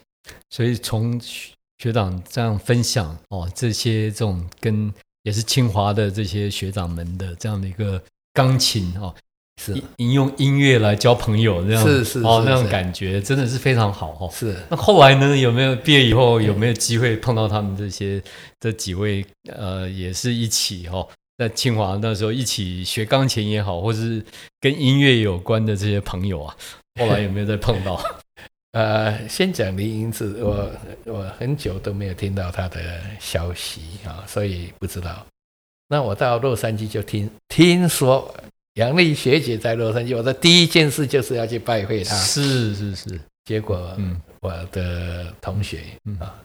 [0.51, 9.15] 所以从学学长这样分享哦，这些这种跟也是清华的这些学长们的这样的一个钢琴哦，
[9.63, 14.31] 是引引用音乐来交朋友这样是是哦那种感觉真的是非常好哦。
[14.33, 15.37] 是那后来呢？
[15.37, 18.23] 有没有毕业以后有没有机会碰到他们这些
[18.59, 24.25] 这几位呃，也是一起哈、哦，在清华那时候一起学钢琴也好，或是
[24.61, 26.57] 跟音乐有关的这些朋友啊，
[26.99, 27.99] 后来有没有再碰到？
[28.73, 30.71] 呃，先讲林英志，我
[31.07, 35.27] 我很久都没有听到他的消息啊，所以不知道。
[35.89, 38.33] 那我到洛杉矶就听听说
[38.75, 42.15] 杨丽学姐在洛杉矶，我的第一件事就是要去拜会她。
[42.15, 46.41] 是是是，结果嗯我的同学嗯啊，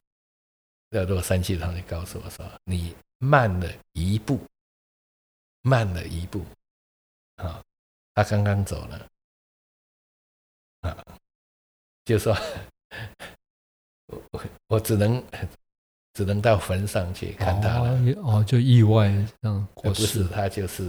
[0.89, 4.39] 在洛杉矶的同学告诉我说：“你慢了一步，
[5.61, 6.43] 慢了一步。”
[7.37, 7.61] 啊，
[8.15, 9.07] 他刚刚走了
[10.81, 11.05] 啊，
[12.05, 12.33] 就说
[14.07, 15.21] 我我我只能
[16.13, 17.91] 只能到坟上去看他了。
[18.21, 19.09] 哦哦，就意外
[19.41, 20.83] 这样不是过世，他就是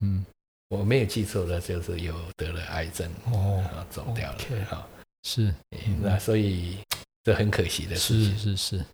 [0.00, 0.24] 嗯
[0.68, 4.86] 我没有记错的，就是有得了癌症哦，啊，走掉了 OK 啊。
[5.24, 5.54] 是
[6.00, 6.78] 那所以
[7.22, 8.38] 这很可惜的事是情。
[8.38, 8.84] 是是，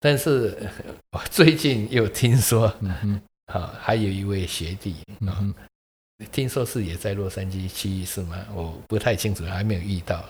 [0.00, 4.94] 但是呃 我最近又听说，嗯哼啊，还有一位学弟
[5.26, 5.54] 啊，嗯哼，
[6.32, 8.46] 听说是也在洛杉矶区域是吗？
[8.54, 10.26] 我不太清楚，还没有遇到。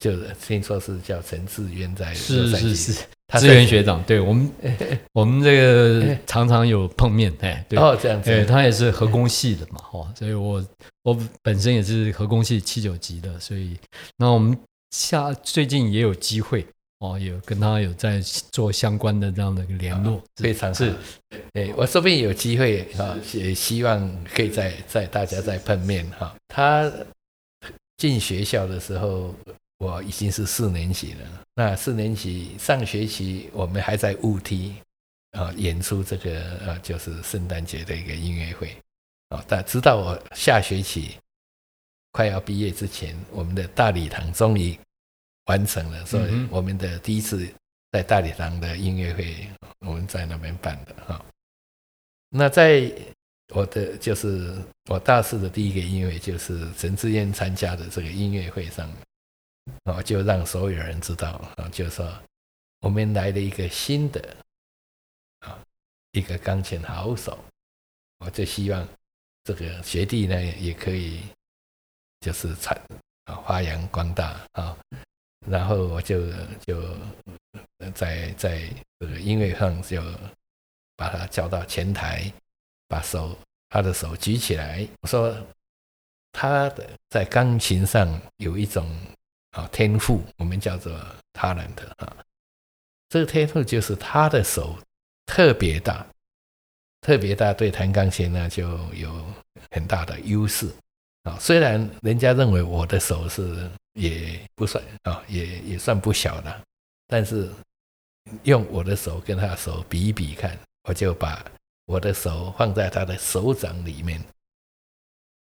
[0.00, 4.50] 就是听说是叫陈志渊在洛是是是，他志源学长，对我们
[5.12, 7.78] 我们这个常常有碰面，哎，对。
[7.78, 10.66] 哦，这样子，对，他也是核工系的嘛， 哦，所以我
[11.02, 13.76] 我本身也是核工系七九级的，所以
[14.16, 14.58] 那我们
[14.90, 16.66] 下最近也有机会
[17.00, 20.96] 哦，有跟他有在做相关的这样的一个联络，非常是好。
[21.52, 26.34] 哎，我说不定有机会啊，也希望可以再再大家再碰面哈。
[26.48, 26.90] 他
[27.98, 29.34] 进学校的时候，
[29.80, 31.44] 我已经是四年级了。
[31.54, 34.76] 那四年级上学期我们还在雾梯
[35.32, 38.76] 啊演出这个呃就是圣诞节的一个音乐会
[39.30, 41.16] 啊，但直到我下学期
[42.12, 44.78] 快要毕业之前，我们的大礼堂终于
[45.46, 47.48] 完成了，所以我们的第一次
[47.92, 49.48] 在大礼堂的音乐会，
[49.86, 51.24] 我们在那边办的哈。
[52.28, 52.92] 那在
[53.54, 54.54] 我的就是
[54.90, 58.90] 我大四的第一个音乐会，就是陈志燕参加的这个音乐会上，
[59.84, 62.12] 啊，就让所有人知道啊，就说
[62.80, 64.36] 我们来了一个新的
[65.40, 65.58] 啊
[66.12, 67.38] 一个钢琴好手，
[68.18, 68.86] 我就希望
[69.44, 71.22] 这个学弟呢也可以
[72.20, 72.80] 就是产
[73.24, 74.76] 啊发扬光大啊，
[75.46, 76.30] 然后我就
[76.66, 76.96] 就
[77.94, 78.68] 在在
[78.98, 80.02] 这个音乐上就
[80.96, 82.30] 把他叫到前台，
[82.88, 83.36] 把手
[83.68, 85.34] 他的手举起来，我说
[86.32, 88.86] 他的在钢琴上有一种
[89.50, 90.92] 啊天赋，我们叫做
[91.32, 92.16] talent 啊，
[93.08, 94.78] 这个天赋就是他的手
[95.26, 96.06] 特别大，
[97.00, 99.24] 特别大，对弹钢琴呢就有
[99.70, 100.68] 很大的优势
[101.24, 101.36] 啊。
[101.40, 106.62] 虽然人家认为我的手是也不算啊，也也算不小的，
[107.08, 107.50] 但是
[108.44, 111.44] 用我的手跟他手比一比看，我就把
[111.86, 114.22] 我的手放在他的手掌里面，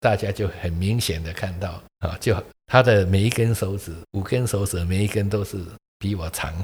[0.01, 2.35] 大家就很明显的看到啊，就
[2.69, 5.59] 他的每一根手指，五根手指每一根都是
[5.99, 6.55] 比我长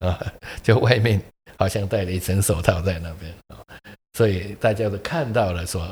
[0.00, 0.18] 啊，
[0.62, 1.20] 就外面
[1.58, 3.60] 好像戴了一层手套在那边啊，
[4.14, 5.82] 所以大家都看到了说，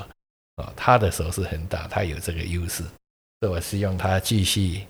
[0.56, 2.82] 啊，他的手是很大，他有这个优势，
[3.40, 4.80] 所以我希望他继续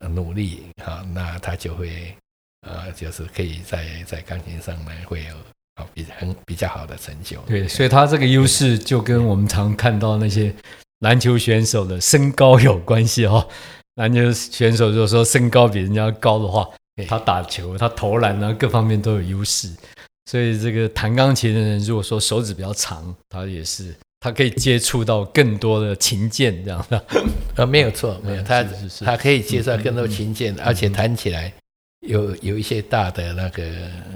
[0.00, 2.12] 努力啊，那他就会
[2.62, 5.34] 啊，就是可以在在钢琴上面会有
[5.76, 7.40] 啊比很比较好的成就。
[7.42, 10.52] 对，所以他这个优势就跟我们常看到那些
[10.98, 13.46] 篮球选手的身高有关系哈。
[13.96, 16.68] 篮球选手如果说身高比人家高的话，
[17.08, 19.70] 他打球、他投篮啊各方面都有优势。
[20.30, 27.04] 所以这个弹钢琴的人，如果说手指比较长，他也是他可以接触到更多的琴键这样的。
[27.56, 28.64] 呃， 没有错，没有他
[29.00, 31.52] 他可以接触到更多琴键，而且弹起来
[32.06, 33.62] 有有一些大的那个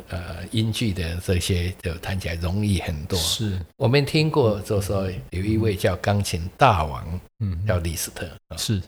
[0.08, 3.18] 呃音距的这些，就弹起来容易很多。
[3.18, 8.82] 是我们听过，就说有一位叫钢琴大王，嗯，叫李斯特，是。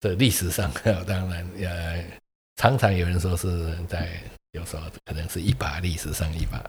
[0.00, 0.70] 在历史上，
[1.06, 2.04] 当然，呃，
[2.56, 6.62] 常常有人说是在，有时候可能是一把历史上一把。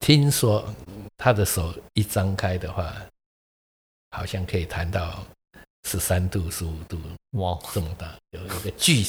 [0.00, 0.74] 听说
[1.16, 2.94] 他的手一张开的话，
[4.10, 5.26] 好像可以弹到
[5.84, 7.00] 十三度、十五度，
[7.32, 9.04] 哇，这么大，有一个巨。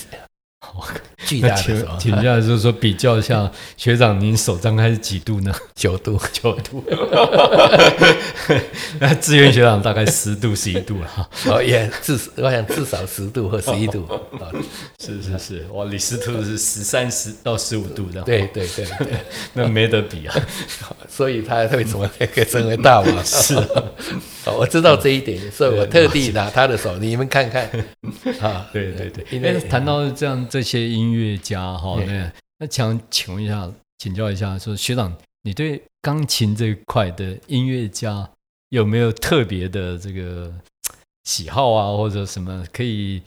[1.25, 5.53] 巨大的请，请教就是说比较一下，学长您手张开是几度呢？
[5.75, 6.83] 九度，九度。
[8.99, 11.27] 那志愿学长大概十度、十一度了哈。
[11.47, 14.07] 哦，也至我想至少十度或十一度。
[14.99, 18.21] 是是是，哇，李斯特是十三十到十五度的。
[18.21, 19.07] 对对对对，
[19.53, 20.35] 那没得比啊。
[21.09, 23.25] 所以他为什么可以成为大王？
[23.25, 23.55] 是，
[24.45, 27.69] 我知道这一点，所以我特地拿他的手，你们看看。
[28.41, 30.45] 啊，对对对，因为谈到这样。
[30.55, 38.29] 这些音乐家哈，那那想请问一下，请教一下，说学长，你对钢琴这一块的音乐家
[38.69, 40.49] 有没有特别的这个
[41.25, 43.21] 喜好啊，或者什么可以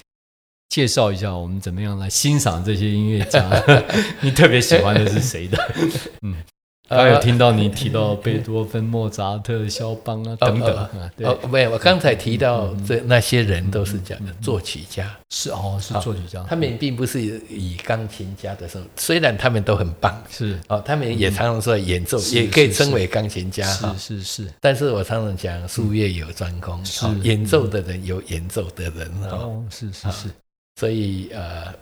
[0.70, 1.36] 介绍一下？
[1.36, 3.46] 我们怎么样来欣赏这些音乐家？
[4.24, 5.74] 你特别喜欢的是谁的？
[6.24, 6.34] 嗯。
[6.96, 20.58] 刚有听到你提到贝多芬、莫扎特、肖邦啊等等啊，哦，没有，我刚才提到这那些人都是讲的作曲家，是哦，是作曲家，他们并不是以钢琴家的时候，虽然他们都很棒，是。
[20.68, 27.06] 哦，他们也常常说演奏，也可以称为钢琴家，是是是，但是我常常讲术业有专攻，是。
[27.20, 30.28] 演奏的人有演奏的人哦，是是是，
[30.76, 31.74] 所以呃，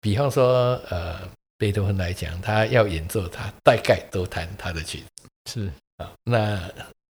[0.00, 1.16] 比方说呃。
[1.62, 5.06] 贝多芬来讲，他要演奏，他大概都弹他的曲子。
[5.48, 6.68] 是啊，那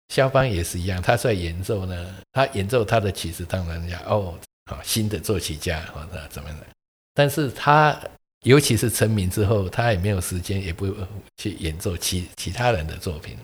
[0.09, 4.37] 肖邦也是一样，他在演奏呢，他演奏他的曲子，当然要哦，
[4.69, 6.67] 好新的作曲家或者怎么的。
[7.13, 7.97] 但是他
[8.41, 10.93] 尤其是成名之后，他也没有时间，也不
[11.37, 13.37] 去演奏其其他人的作品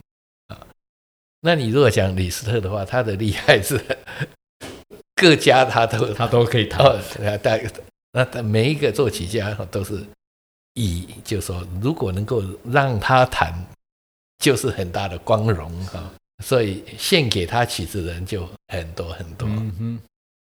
[0.50, 0.60] 啊。
[1.40, 3.80] 那你如果讲李斯特的话，他的厉害是
[5.16, 7.02] 各家他都他都可以弹，
[7.42, 7.58] 大
[8.12, 10.06] 那他每一个作曲家都是。
[10.78, 13.52] 以就说，如果能够让他弹，
[14.38, 16.14] 就是很大的光荣啊！
[16.44, 19.50] 所以献给他曲子的人就很多很多。
[19.50, 20.00] 嗯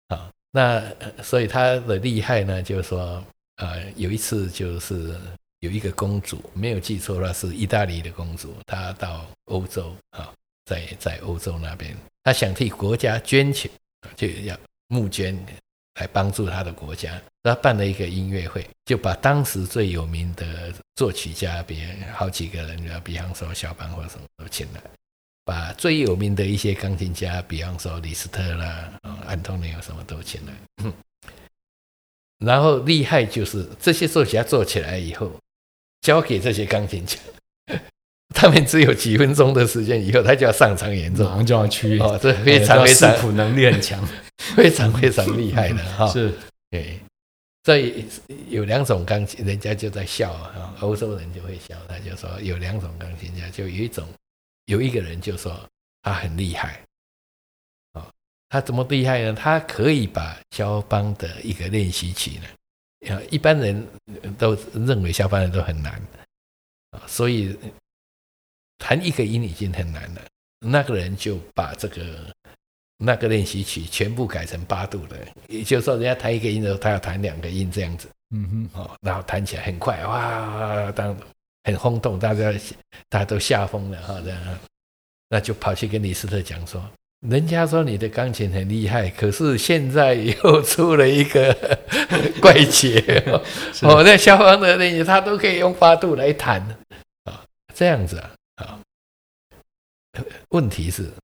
[0.09, 0.83] 哼，啊，那
[1.23, 3.23] 所以他的厉害呢，就是说，
[3.57, 5.15] 呃，有一次就是
[5.61, 10.33] 有一个公主，没有记错的话是意大利的公主，她到欧洲啊，
[10.65, 13.71] 在在欧洲那边，她想替国家捐钱，
[14.17, 15.39] 就要募捐。
[16.01, 21.83] 来帮助他的国家，他办了一个音乐会，就把当时最有名的作曲家，比
[22.15, 24.81] 好几个人，比方说肖邦或什么都请来，
[25.45, 28.93] 把最有名的一些钢琴家，比方说李斯特啦、
[29.27, 30.93] 安东尼什么都请来。
[32.39, 35.31] 然后厉害就是这些作曲家做起来以后，
[36.01, 37.19] 交给这些钢琴家。
[38.35, 44.03] 他们只有几分钟的时间，以后他就要上场演奏，马上就要去哦，这非常非常谱能力很强，
[44.57, 46.07] 非常非常厉害的 哈。
[46.09, 46.33] 是，
[46.71, 46.99] 对，
[47.65, 48.05] 所以
[48.49, 54.09] 有两种钢琴，人家就在笑啊，欧洲人就会笑，他就说有两种钢琴家，就有一种
[54.67, 55.59] 有一个人就说
[56.03, 56.81] 他很厉害，
[57.93, 58.11] 啊，
[58.49, 59.33] 他怎么厉害呢？
[59.35, 63.87] 他可以把肖邦的一个练习曲呢，一般人
[64.39, 65.95] 都认为肖邦的都很难
[66.91, 67.57] 啊，所以。
[68.85, 70.21] 弹一个音已经很难了，
[70.59, 72.35] 那个人就把这个
[73.05, 75.17] 那个练习曲全部改成八度的，
[75.49, 81.17] 也就是说，人家弹一个音的时候，他要弹两个音这样子，嗯哼，哦，然后弹起来很快，哇，当
[81.65, 82.53] 很轰动，大家
[83.09, 84.59] 大家都吓疯了哈，这样，
[85.29, 86.83] 那就跑去跟李斯特讲说，
[87.29, 91.53] 人家说你的钢琴很厉害，可是现在又出了一个
[92.41, 93.01] 怪杰，
[93.83, 96.61] 哦，那消防的那他都可以用八度来弹
[97.25, 97.43] 啊，
[97.75, 98.31] 这样子啊。
[98.57, 98.79] 啊，
[100.51, 101.15] 问题是啊，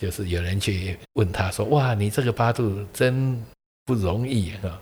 [0.00, 3.38] 就是有人去问他说：“哇，你这个八度真
[3.84, 4.80] 不容易啊！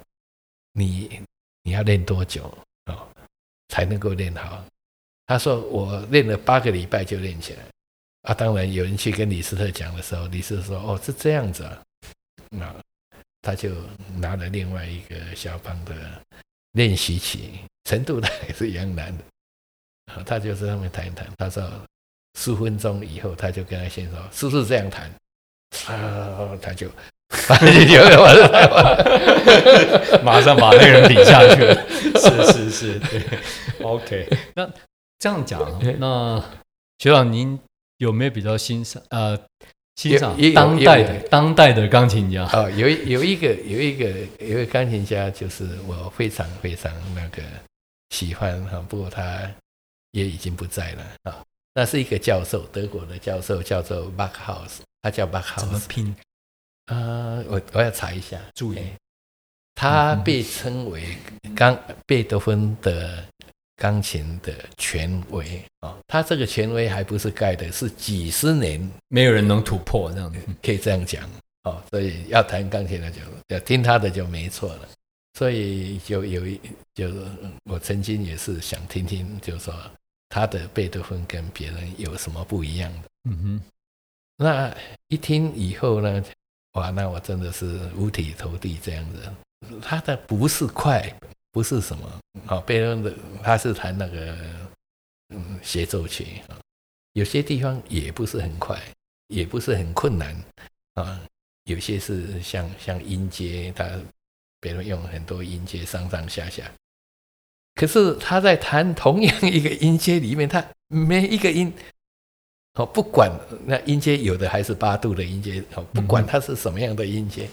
[0.72, 1.20] 你
[1.64, 3.04] 你要练多久啊？”
[3.68, 4.64] 才能够练好。
[5.26, 7.64] 他说我练了八个礼拜就练起来。
[8.22, 11.82] 啊，当然有人去跟李斯特讲的时候，李斯特说：“哦，是这样子啊。”
[12.50, 12.74] 那
[13.42, 13.74] 他就
[14.16, 16.22] 拿了另外一个肖邦的
[16.72, 19.24] 练习曲，程度 呢也是一样难的。
[20.24, 21.28] 他就在上面弹一谈。
[21.36, 21.68] 他说
[22.38, 25.10] 十分钟以后，他就跟他先生说：“是不是这样弹？”
[25.88, 26.88] 啊，他就。
[30.24, 31.74] 马上把那个人比下去了，
[32.16, 33.22] 是是是，对
[33.82, 34.26] ，OK。
[34.54, 34.66] 那
[35.18, 35.60] 这样讲，
[35.98, 36.42] 那
[36.98, 37.60] 学长您
[37.98, 39.38] 有没有比较欣赏呃
[39.96, 42.48] 欣赏当代的当代的钢琴家？
[42.54, 44.08] 哦，有有一个有一个
[44.38, 47.42] 有一个钢琴家，就是我非常非常那个
[48.08, 49.38] 喜欢哈，不过他
[50.12, 51.44] 也已经不在了啊。
[51.74, 56.14] 那是一个教授，德国的教授，叫做 Backhaus，他叫 Backhaus，怎么拼？
[56.86, 58.40] 啊，我我要查一下。
[58.54, 58.78] 注意，
[59.74, 61.16] 他被称为
[61.54, 63.24] 钢贝多芬的
[63.76, 65.96] 钢琴的权威啊。
[66.08, 71.28] 他这个权威还不是盖的，是几十年没有人能突破这样子， 可以这样讲
[71.64, 71.80] 哦。
[71.90, 74.88] 所以要弹钢琴的就要听他的就没错了。
[75.34, 76.60] 所以就有一
[76.94, 77.22] 就是
[77.70, 79.74] 我曾经也是想听听，就是说
[80.28, 83.08] 他的贝多芬跟别人有什么不一样的。
[83.30, 83.60] 嗯哼，
[84.36, 84.76] 那
[85.08, 86.24] 一听以后呢？
[86.72, 89.32] 哇，那我真的是五体投地这样子。
[89.82, 91.12] 他的不是快，
[91.50, 93.12] 不是什么啊，别人的
[93.42, 94.36] 他是弹那个
[95.30, 96.60] 嗯协奏曲啊，
[97.14, 98.80] 有些地方也不是很快，
[99.28, 100.36] 也不是很困难
[100.94, 101.20] 啊，
[101.64, 103.90] 有些是像像音阶，他
[104.60, 106.70] 别人用很多音阶上上下下，
[107.78, 111.72] 可是他在弹同样一个音阶里面，他每一个音。
[112.74, 113.28] 哦，不管
[113.66, 117.48] 那音阶有的还是八度的音阶，哦，不管它是什么样的音阶，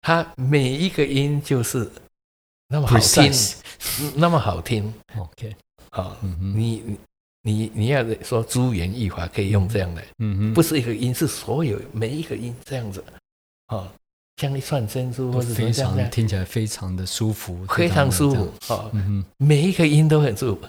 [0.00, 1.88] 它每一个音就是
[2.66, 3.32] 那么好听，
[4.16, 4.92] 那么好听。
[5.16, 5.54] OK，
[5.90, 6.98] 好，你你
[7.42, 10.02] 你你要说珠圆玉华可以用这样的，
[10.52, 13.04] 不是一个音，是所有每一个音这样子，
[13.68, 13.88] 哦，
[14.36, 18.90] 像一串珍珠或者非常听起来非常的舒服，非常舒服，哦，
[19.38, 20.60] 每一个音都很舒服。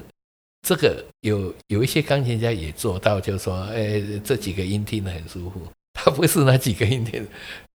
[0.67, 5.61] 这个有有一些钢琴家也做到，就是说，哎，这几个音听得很舒服。
[5.99, 7.25] 它不是那几个音听，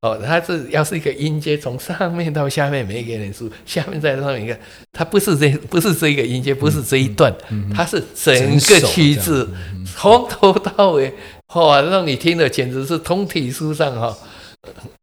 [0.02, 4.56] 哦，他是要是一个音阶从上面到下面，每一个人数，下面再上面一个，
[4.92, 7.34] 它不是这不是这一个音阶，不是这一段，
[7.74, 9.50] 它是整个曲子
[9.84, 11.12] 从头到尾，
[11.54, 14.16] 哇，让你听的简直是通体舒畅哈。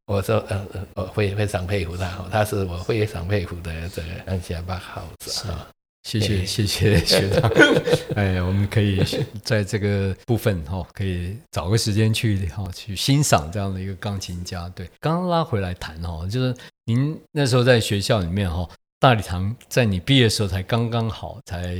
[0.10, 5.68] 我说，嗯，我非非常佩服他，他是我非常佩服的这个钢琴家巴豪子啊。
[6.01, 7.51] 谢谢谢谢学长，
[8.16, 9.03] 哎，我们可以
[9.43, 14.68] 在这个部分哈，可以找个时间去哈去欣赏这样的一个钢琴家。
[14.70, 16.55] 对，刚刚拉回来谈哈，就是
[16.86, 18.68] 您那时候在学校里面哈，
[18.99, 21.76] 大礼堂在你毕业的时候才刚刚好才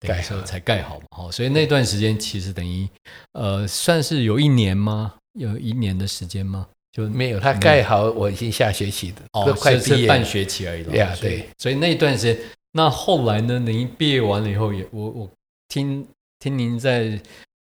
[0.00, 2.88] 盖好才盖好嘛，哈，所以那段时间其实等于
[3.32, 5.12] 呃算是有一年吗？
[5.38, 6.66] 有一年的时间吗？
[6.96, 11.16] 就没有，他盖好我已经下学期的哦，快毕业半学期而已了。
[11.20, 12.38] 对，所以那一段时间。
[12.72, 13.58] 那后来呢？
[13.58, 15.30] 您毕业完了以后，也我我
[15.68, 16.06] 听
[16.38, 17.18] 听您在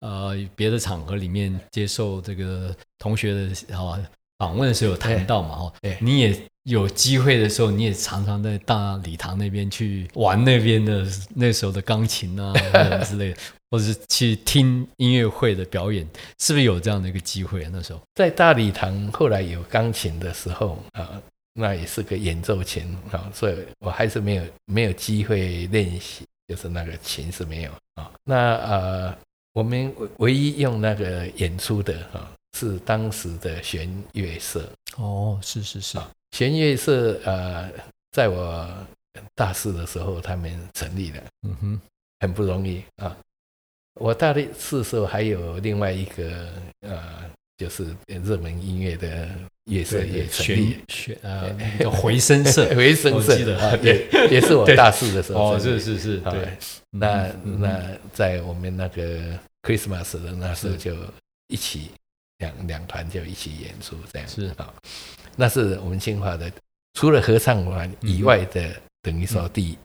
[0.00, 3.98] 呃别的场合里面接受这个同学的啊
[4.38, 12.52] 访问的时候有谈到嘛哈，你也有机会的时候，你也常常在大礼堂那边去玩那边的那时候的钢琴啊
[13.04, 13.36] 之类的，
[13.70, 16.06] 或者是去听音乐会的表演，
[16.38, 17.68] 是不是有这样的一个机会？
[17.72, 21.22] 那时候在大礼堂后来有钢琴的时候啊。
[21.58, 28.12] 那也是个演奏琴啊，所以我还是没有没有机会练习，就是那个琴是没有啊。
[28.24, 29.18] 那呃，
[29.54, 34.70] 我们唯一用那个演出的啊，是当时的弦乐社。
[34.98, 35.98] 哦，是是是，
[36.32, 37.72] 弦乐社呃，
[38.12, 38.68] 在我
[39.34, 41.80] 大四的时候他们成立了，嗯哼，
[42.20, 43.16] 很不容易啊。
[43.96, 46.48] 我大四的时候还有另外一个
[46.80, 49.28] 呃，就是热门音乐的。
[49.68, 50.76] 也是也成立，
[51.22, 56.56] 呃，叫回声社， 回声社啊，也也是我大四的时候，哦，是是是，对，
[56.90, 60.94] 那那在我们那个 Christmas 的那时候就
[61.48, 61.90] 一起
[62.38, 64.44] 两两团就一起演出这样，是。
[64.56, 64.72] 啊，
[65.34, 66.48] 那是我们清华的
[66.94, 68.70] 除了合唱团以外的，
[69.02, 69.76] 等于说第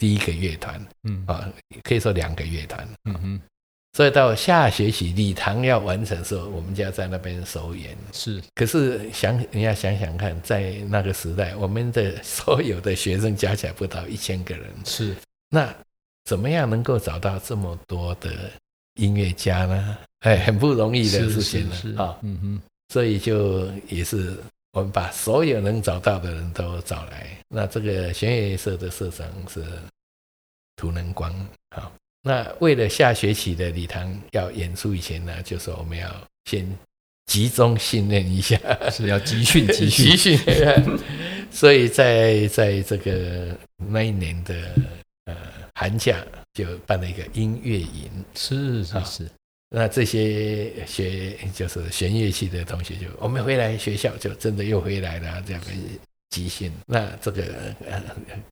[0.00, 1.46] 第一个乐团，嗯啊，
[1.84, 3.40] 可以说两个乐团，嗯哼。
[3.92, 7.96] 所以到下学期礼堂要完成的时候，我们就要在那边首演。
[8.12, 14.64] 是，可是想你要想想看，在那个时代，我们的所有的学生加起来不到一千个人。
[14.84, 15.16] 是，
[15.48, 15.74] 那
[16.24, 18.30] 怎么样能够找到这么多的
[18.94, 19.98] 音乐家呢？
[20.20, 22.16] 哎，很不容易的事情了啊。
[22.22, 24.38] 嗯哼，所以就也是
[24.70, 27.26] 我们把所有能找到的人都找来。
[27.48, 29.64] 那这个弦乐社的社长是。
[30.80, 31.30] 图能光。
[31.76, 36.08] 好，那为了下学期的礼堂要演出以前呢，就说我们要
[36.46, 36.66] 先
[37.26, 38.58] 集中训练一下，
[38.90, 40.38] 是要集训 集训集训。
[41.52, 44.54] 所以在在这个那一年的
[45.26, 45.36] 呃
[45.74, 46.24] 寒假，
[46.54, 48.10] 就办了一个音乐营。
[48.34, 49.30] 是是是，
[49.68, 55.68] 那这些学就是弦乐器的同学就，我们回来学校就真的又回来了这样的
[56.30, 56.72] 集训。
[56.86, 57.42] 那这个
[57.88, 58.00] 呃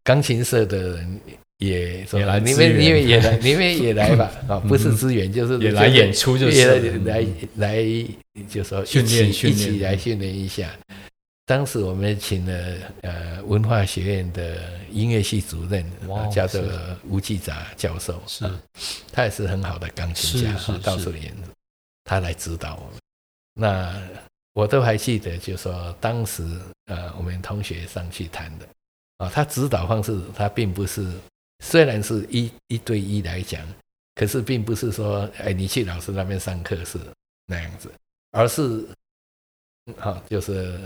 [0.02, 1.20] 钢琴社的人
[1.58, 8.06] 也也来你们你们也来，你们也来吧啊， 不是支援就是也来演出就是也来来来
[8.48, 9.72] 就说训练一训练。
[9.72, 10.70] 起来训练一下。
[11.44, 14.58] 当时我们请了呃文化学院的
[14.90, 15.84] 音乐系主任，
[16.30, 16.62] 叫做
[17.08, 18.44] 吴继杂教授，是。
[18.44, 18.60] 啊
[19.10, 21.34] 他也是很好的钢琴家，是到处是演，
[22.04, 23.00] 他来指导我们。
[23.54, 24.00] 那
[24.52, 26.44] 我都还记得，就说当时
[26.86, 28.68] 呃我们同学上去弹的
[29.16, 31.02] 啊，他指导方式他并不是，
[31.64, 33.60] 虽然是一一对一来讲，
[34.14, 36.98] 可是并不是说哎你去老师那边上课是
[37.46, 37.90] 那样子，
[38.32, 38.86] 而是
[39.96, 40.78] 好、就是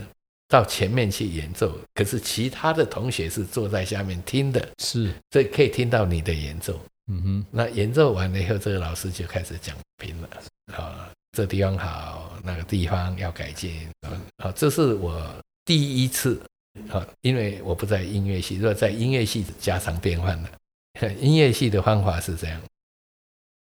[0.47, 6.79] 到前面去演奏，可是其他的同学是坐在下面听的，是，所以可以听到你的演奏。
[7.07, 10.29] 嗯哼，那演奏完了以后，这个老师就开始讲评了
[10.73, 14.21] 啊，这地方好，那个地方要改进啊。
[14.37, 16.41] 好，这是我第一次
[16.89, 20.49] 啊，因为我不在音乐系，如果在音乐系家常便饭的。
[21.19, 22.61] 音乐系的方法是这样，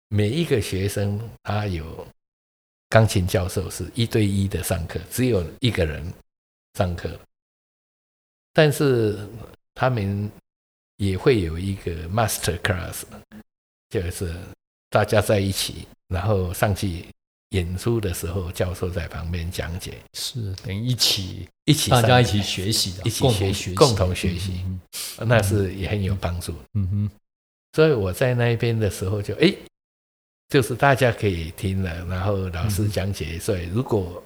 [0.09, 2.05] 每一个学生他有
[2.89, 6.13] 钢琴教授是一对一的上课，只有一个人
[6.73, 7.19] 上课，
[8.51, 9.27] 但是
[9.73, 10.29] 他们
[10.97, 13.03] 也会有一个 master class，
[13.89, 14.35] 就是
[14.89, 17.05] 大家在一起，然后上去
[17.49, 23.73] 演出的时候，教授在旁边讲解，是等于一起一起大家一起学习的，一起学习。
[23.73, 24.63] 共同学习，
[25.19, 26.53] 那是也很有帮助。
[26.73, 27.09] 嗯哼，
[27.73, 29.53] 所以我在那边的时候就哎，
[30.49, 34.23] 就是大家可以听了，然后老师讲解，所以如果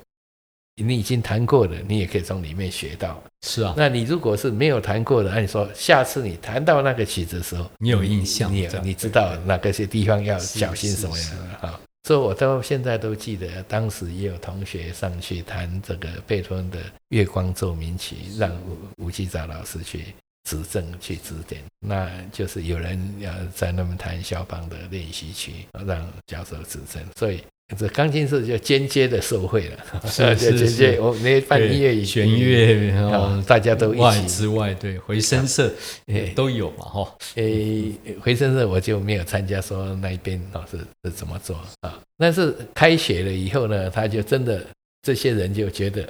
[0.75, 3.21] 你已经弹过了，你也可以从里面学到。
[3.45, 11.79] 是啊，那你如果是没有弹过的，按你说下次你弹到那个曲子的时候，你有印象你你知道哪个些地方要小心什么是样的啊？
[12.03, 16.79] 所以我到现在都记得，当时也有同学上去弹这个贝多芬的
[17.09, 18.49] 《月光奏鸣曲》，让
[18.97, 20.05] 吴吴继杂老师去
[20.47, 21.61] 指正、去指点。
[21.85, 25.51] 那就是有人要在那边弹肖邦的练习曲，
[25.85, 27.03] 让教授指正。
[27.19, 27.43] 所以
[27.77, 35.69] 这钢琴社就间接的受贿了， 是 就是间接是我那办音乐对营弦乐，然啊后，大家都一外起之外，对回声社
[36.05, 37.91] 哎都有嘛，哈，诶，
[38.21, 41.99] 回声社我就没有参加，说那一边老师是怎么做啊？
[42.17, 44.65] 但是开学了以后呢，他就真的
[45.01, 46.07] 这些人就觉得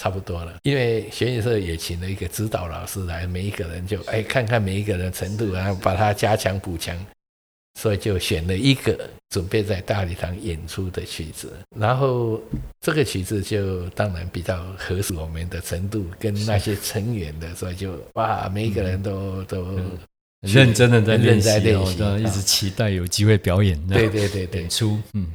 [0.00, 6.96] 差不多了，因为弦乐社也请了一个指导老师来，每一个人就哎看看每一个人程度，然后把它加强补强，
[7.78, 8.98] 所以就选了一个
[9.28, 12.40] 准备在大礼堂演出的曲子，然后
[12.80, 19.66] 这个曲子就当然比较合适我们的程度跟那些成员的，所以就哇，每一个人都都。
[20.42, 24.62] 很认真的在很练习一啊直期待有机会表演，对对对对。
[24.62, 25.26] 演，出，嗯，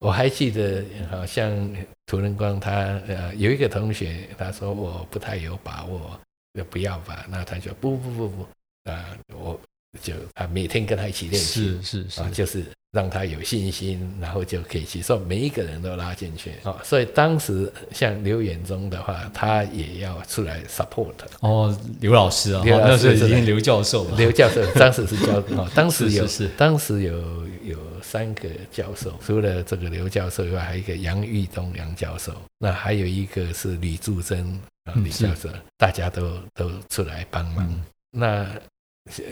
[0.00, 1.74] 我还记得，好像
[2.12, 6.20] 涂仁光他呃有一个同学，他说我不太有把握，
[6.52, 7.24] 就不要吧。
[7.26, 8.48] 那他就不不不不
[8.84, 9.58] 啊，我
[10.02, 16.52] 就啊每天跟他一起练习是是是啊，，就是让他有信心，然后就可以去，说每一个人都拉进去。
[16.62, 16.76] 啊。
[16.84, 21.14] 所以当时像刘远忠的话，他也要出来 support。
[21.40, 34.46] 哦，刘老师啊，刘哦老师已经刘教授了，刘教授 当时是教哦，当时有是当时有有三个教授，除了这个刘教授以外，还有一个杨玉东杨教授，那还有一个是李柱珍
[34.84, 37.66] 啊嗯李教授，大家都都出来帮忙。
[37.70, 37.82] 嗯。
[38.14, 38.46] 那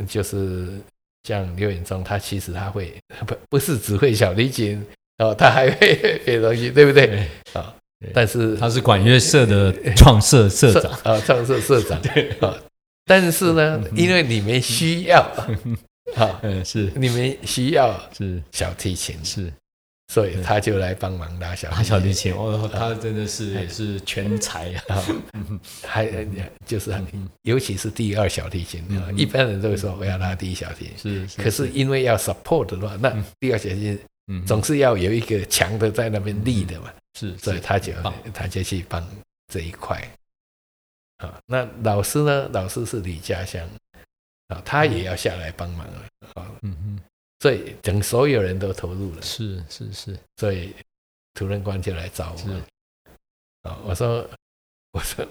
[0.09, 0.81] 就是
[1.25, 2.95] 像刘远忠，他其实他会
[3.27, 4.85] 不不是只会小提琴
[5.19, 5.95] 哦，他还会
[6.25, 7.07] 别的东西，对不对？
[7.07, 12.01] 对，啊对，但是他是管乐社的创社 社长，啊，创社社长
[12.41, 12.57] 啊，
[13.05, 15.21] 但是呢，因为你们需要
[16.17, 16.91] 啊，嗯，是。
[16.97, 18.43] 你们需要是。
[18.53, 19.53] 小提琴，是，
[20.11, 25.05] 所以他就来帮忙拉小拉小提琴，哦，他真的是也是全才啊，啊，
[25.87, 26.27] 还
[26.67, 27.07] 就是很
[27.43, 28.85] 尤其是第二小提琴，
[29.17, 34.45] 一般人都会说我要拉第一小提琴，是，可是因为要 support 的话，那第二小提琴嗯。
[34.45, 38.13] 总是要有一个强的在那边立的嘛，是，所以他就棒。
[38.35, 39.07] 他就去帮
[39.47, 39.97] 这一块。
[41.19, 42.49] 啊，那老师呢？
[42.53, 43.65] 老师是李家祥
[44.49, 46.03] 啊，他也要下来帮忙了
[46.35, 46.90] 啊，嗯哼，
[47.41, 50.17] 所以等所有人都投入了，是是是。
[50.37, 50.73] 所以
[51.35, 52.63] 主任官就来找我们。
[53.63, 53.79] 啊。
[53.85, 54.29] 我说，
[54.93, 55.27] 我说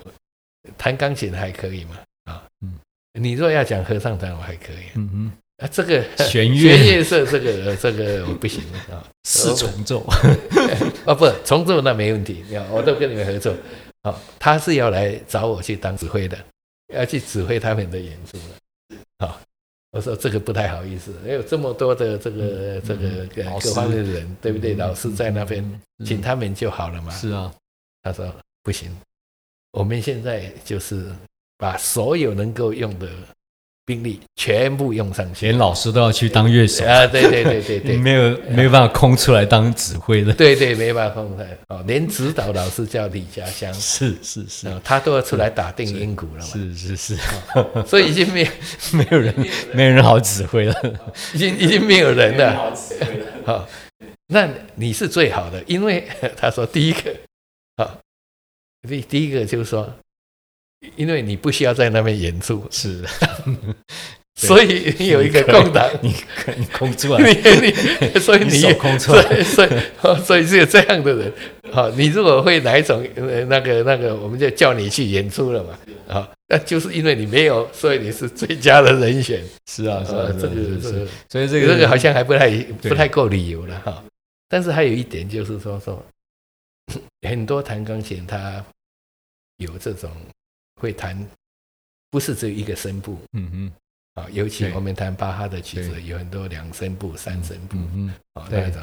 [0.78, 2.80] 弹钢琴还可以嘛啊，嗯。
[3.14, 6.78] 你若要讲合唱团，我还可以，嗯嗯，啊，这个弦乐。
[6.78, 10.06] 弦乐社这个这个我不行啊，四重奏，
[11.06, 13.54] 哦不，重奏那没问题，我都跟你们合作。
[14.04, 16.38] 好，他是要来找我去当指挥的，
[16.94, 18.98] 要去指挥他们的演出的。
[19.18, 19.42] 好，
[19.92, 23.26] 我说这个不太好意思，有这么多的这个这个
[23.60, 24.76] 各方面的人，对不对？
[24.76, 27.12] 老师在那边，请他们就好了嘛。
[27.12, 27.52] 是啊，
[28.04, 28.32] 他说
[28.62, 28.96] 不行，
[29.72, 31.12] 我们现在就是
[31.58, 33.10] 把所有能够用的。
[33.90, 37.08] 兵力全部用上去，连老师都要去当乐手啊！
[37.08, 40.32] 对对对对对，没有没有办法空出来当指挥的。
[40.32, 41.84] 对对，没办法空出来哦。
[41.88, 46.46] 连指导老师叫李家乡，是是是，他都要出来打定音鼓了嘛。
[46.46, 47.18] 是是是，
[47.88, 48.52] 所以已经没有
[48.94, 49.34] 没有人
[49.74, 50.76] 没有人好指挥了，
[51.34, 52.72] 已经已经没有人了。
[53.44, 53.68] 好，
[54.28, 57.12] 那你是最好的，因为 他说第一个
[57.78, 57.98] 啊，
[58.88, 59.92] 第第一个就是说。
[60.96, 63.04] 因为你不需要在那边演出，是，
[64.36, 66.14] 所以你有一个空档， 你
[66.58, 67.20] 你空出来，
[68.14, 69.70] 你所以你空出来，所以
[70.24, 71.34] 所以是有这样的人。
[71.72, 75.78] 好，你如果会哪一种那个那个，我们就叫你去演出了嘛。
[76.08, 79.44] 好，那就是因为你没有，所以你是最佳的人选。
[79.70, 82.50] 是啊，是啊，这个是，所以这个这个好像还不太
[82.82, 84.04] 不太够理由了哈。
[84.48, 86.04] 但是还有一点就是说说，
[87.28, 88.64] 很多弹钢琴他
[89.58, 90.10] 有这种。
[90.80, 91.30] 会弹，
[92.10, 93.74] 不是只有一个声部，嗯嗯，
[94.16, 98.82] 啊，尤其我们弹巴哈的曲子，有很多两声部、三声部，嗯嗯，啊，那种，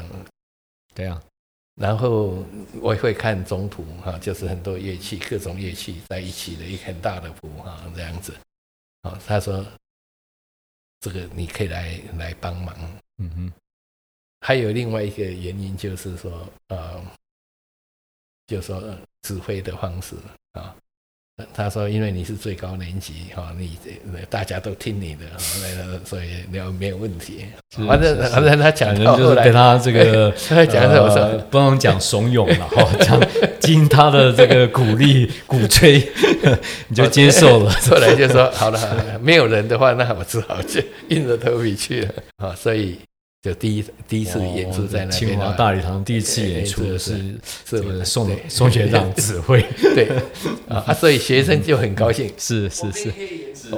[0.93, 1.21] 对啊。
[1.75, 2.43] 然后
[2.81, 8.33] 我也会看中谱，哈，就是很多乐器，各种乐器在一起的一个很大的谱，哈，这样子。
[9.01, 9.63] 啊，他说，
[10.99, 12.75] 这个你可以来来帮忙，
[13.17, 13.51] 嗯哼。
[14.41, 17.03] 还有另外一个原因就是说，呃，
[18.47, 20.15] 就说指挥的方式
[20.53, 20.75] 啊。
[21.53, 23.77] 他说：“因为你是最高年级哈，你
[24.27, 25.25] 大家都听你的，
[26.03, 27.45] 所以你要没有问题。
[27.87, 31.37] 反正反正他讲，就是被他这个 他讲什么？
[31.51, 33.21] 不能讲怂恿了哈， 讲
[33.59, 36.01] 经他的这个鼓励 鼓吹，
[36.87, 37.71] 你就接受了。
[37.71, 42.55] 后来就说好了，没有人的话，那我只好就硬着头皮去了啊。
[42.55, 42.97] 所以。”
[43.41, 45.53] 就第一第一次演出在那边，清华。
[45.53, 49.61] 大礼堂第一次演出是是宋宋学长指挥，
[49.95, 50.09] 对。
[50.67, 53.13] 啊，所以学生就很高兴， 是是是，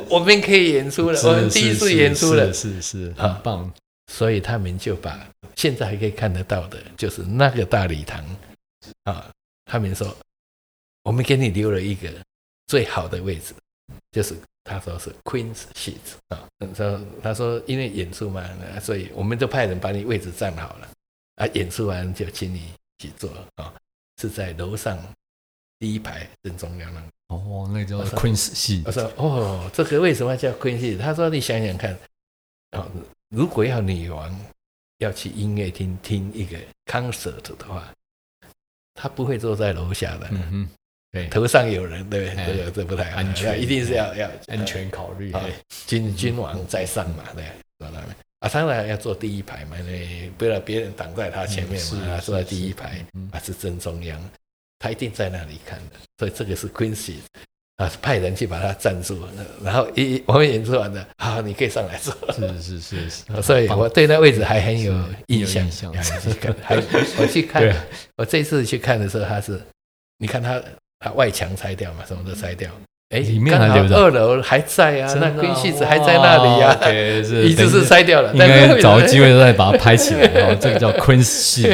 [0.09, 1.11] 我们可以演出。
[1.11, 3.71] 了，我们第一次演出了，是是很棒，
[4.11, 8.25] 所以他们就把现在还可以看得到的，就是那个大礼堂。
[9.03, 9.29] 啊，
[9.65, 10.15] 他们说
[11.03, 12.09] 我们给你留了一个
[12.67, 13.53] 最好的位置，
[14.11, 14.33] 就是。
[14.69, 15.97] 他说是 Queen's seat
[16.27, 18.47] 啊，说他说因为演出嘛，
[18.79, 20.87] 所以我们就派人把你位置占好了
[21.37, 23.73] 啊，演出完就请你去坐啊，
[24.21, 24.99] 是在楼上
[25.79, 27.03] 第一排正中央那。
[27.29, 28.83] 哦，那叫 Queen's seat。
[28.85, 30.99] 我说哦，这个为什么叫 Queen's seat？
[30.99, 31.97] 他说你想想看，
[32.71, 32.87] 啊，
[33.29, 34.39] 如果要女王
[34.99, 37.91] 要去音乐厅听一个 concert 的话，
[38.93, 40.27] 她不会坐在楼下的。
[40.31, 40.69] 嗯哼。
[41.11, 42.45] 对，头上有人，对不对？
[42.45, 45.33] 这个这不太安全，一定是要要安全考虑。
[45.87, 47.43] 君君王在上嘛，对，
[47.79, 54.23] 坐那边啊，当然要坐第一排嘛，对，不要别人挡在他前面嘛，坐在第一排啊，是正中央，
[54.77, 57.15] 他一定在那里看的，所以这个是 Quincy
[57.77, 59.27] 啊，派人去把他站住，
[59.63, 62.15] 然后一我们演出完了，好，你可以上来坐。
[62.33, 64.93] 是是是是， 所以我对那位置还很有
[65.25, 65.65] 印象。
[66.61, 66.75] 还
[67.17, 67.63] 我去看，
[68.15, 69.59] 我这次去看的时候，他是，
[70.19, 70.61] 你看他。
[70.99, 72.69] 把外墙拆掉嘛，什么都拆掉。
[73.09, 76.77] 哎，里面还留着，二楼还在啊，那根细子还在那里呀。
[77.43, 80.27] 椅子 是拆掉了，应该找个机会再把它拍起来。
[80.45, 81.65] 哦，这个叫 Queen 戏。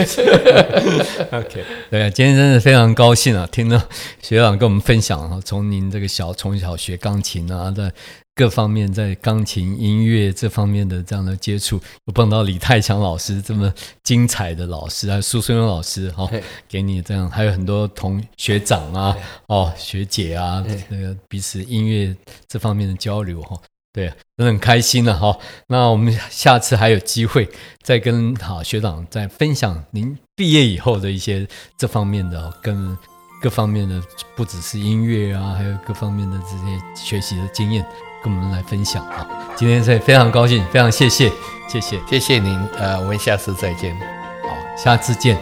[1.32, 3.82] OK，对啊，今天真的非常高兴啊，听到
[4.22, 7.92] 学长跟我们分享啊，从您这个小从小学钢琴啊，在。
[8.36, 13.74] 各方面在钢琴音乐这方面的这样的接触，又碰到李泰强老师这么
[14.04, 16.30] 精彩的老师，还有苏孙勇老师，哈，
[16.68, 19.18] 给你这样，还有很多同学长啊，
[19.48, 22.14] 哦，学姐啊，那个彼此音乐
[22.46, 23.58] 这方面的交流，哈，
[23.94, 25.40] 对，都很开心的哈。
[25.68, 27.50] 那我们下次还有机会
[27.84, 32.98] 再跟好学长再分享您毕业以后的一些这方面的跟
[33.42, 34.02] 各方面的，
[34.36, 37.86] 不只是音乐啊，还有各方面的这些学习的经验。
[38.26, 39.24] 跟我们来分享啊！
[39.56, 41.32] 今天是非常高兴，非常谢谢，
[41.70, 42.60] 谢谢，谢谢您。
[42.76, 43.96] 呃，我们下次再见。
[44.42, 45.38] 好，下次见。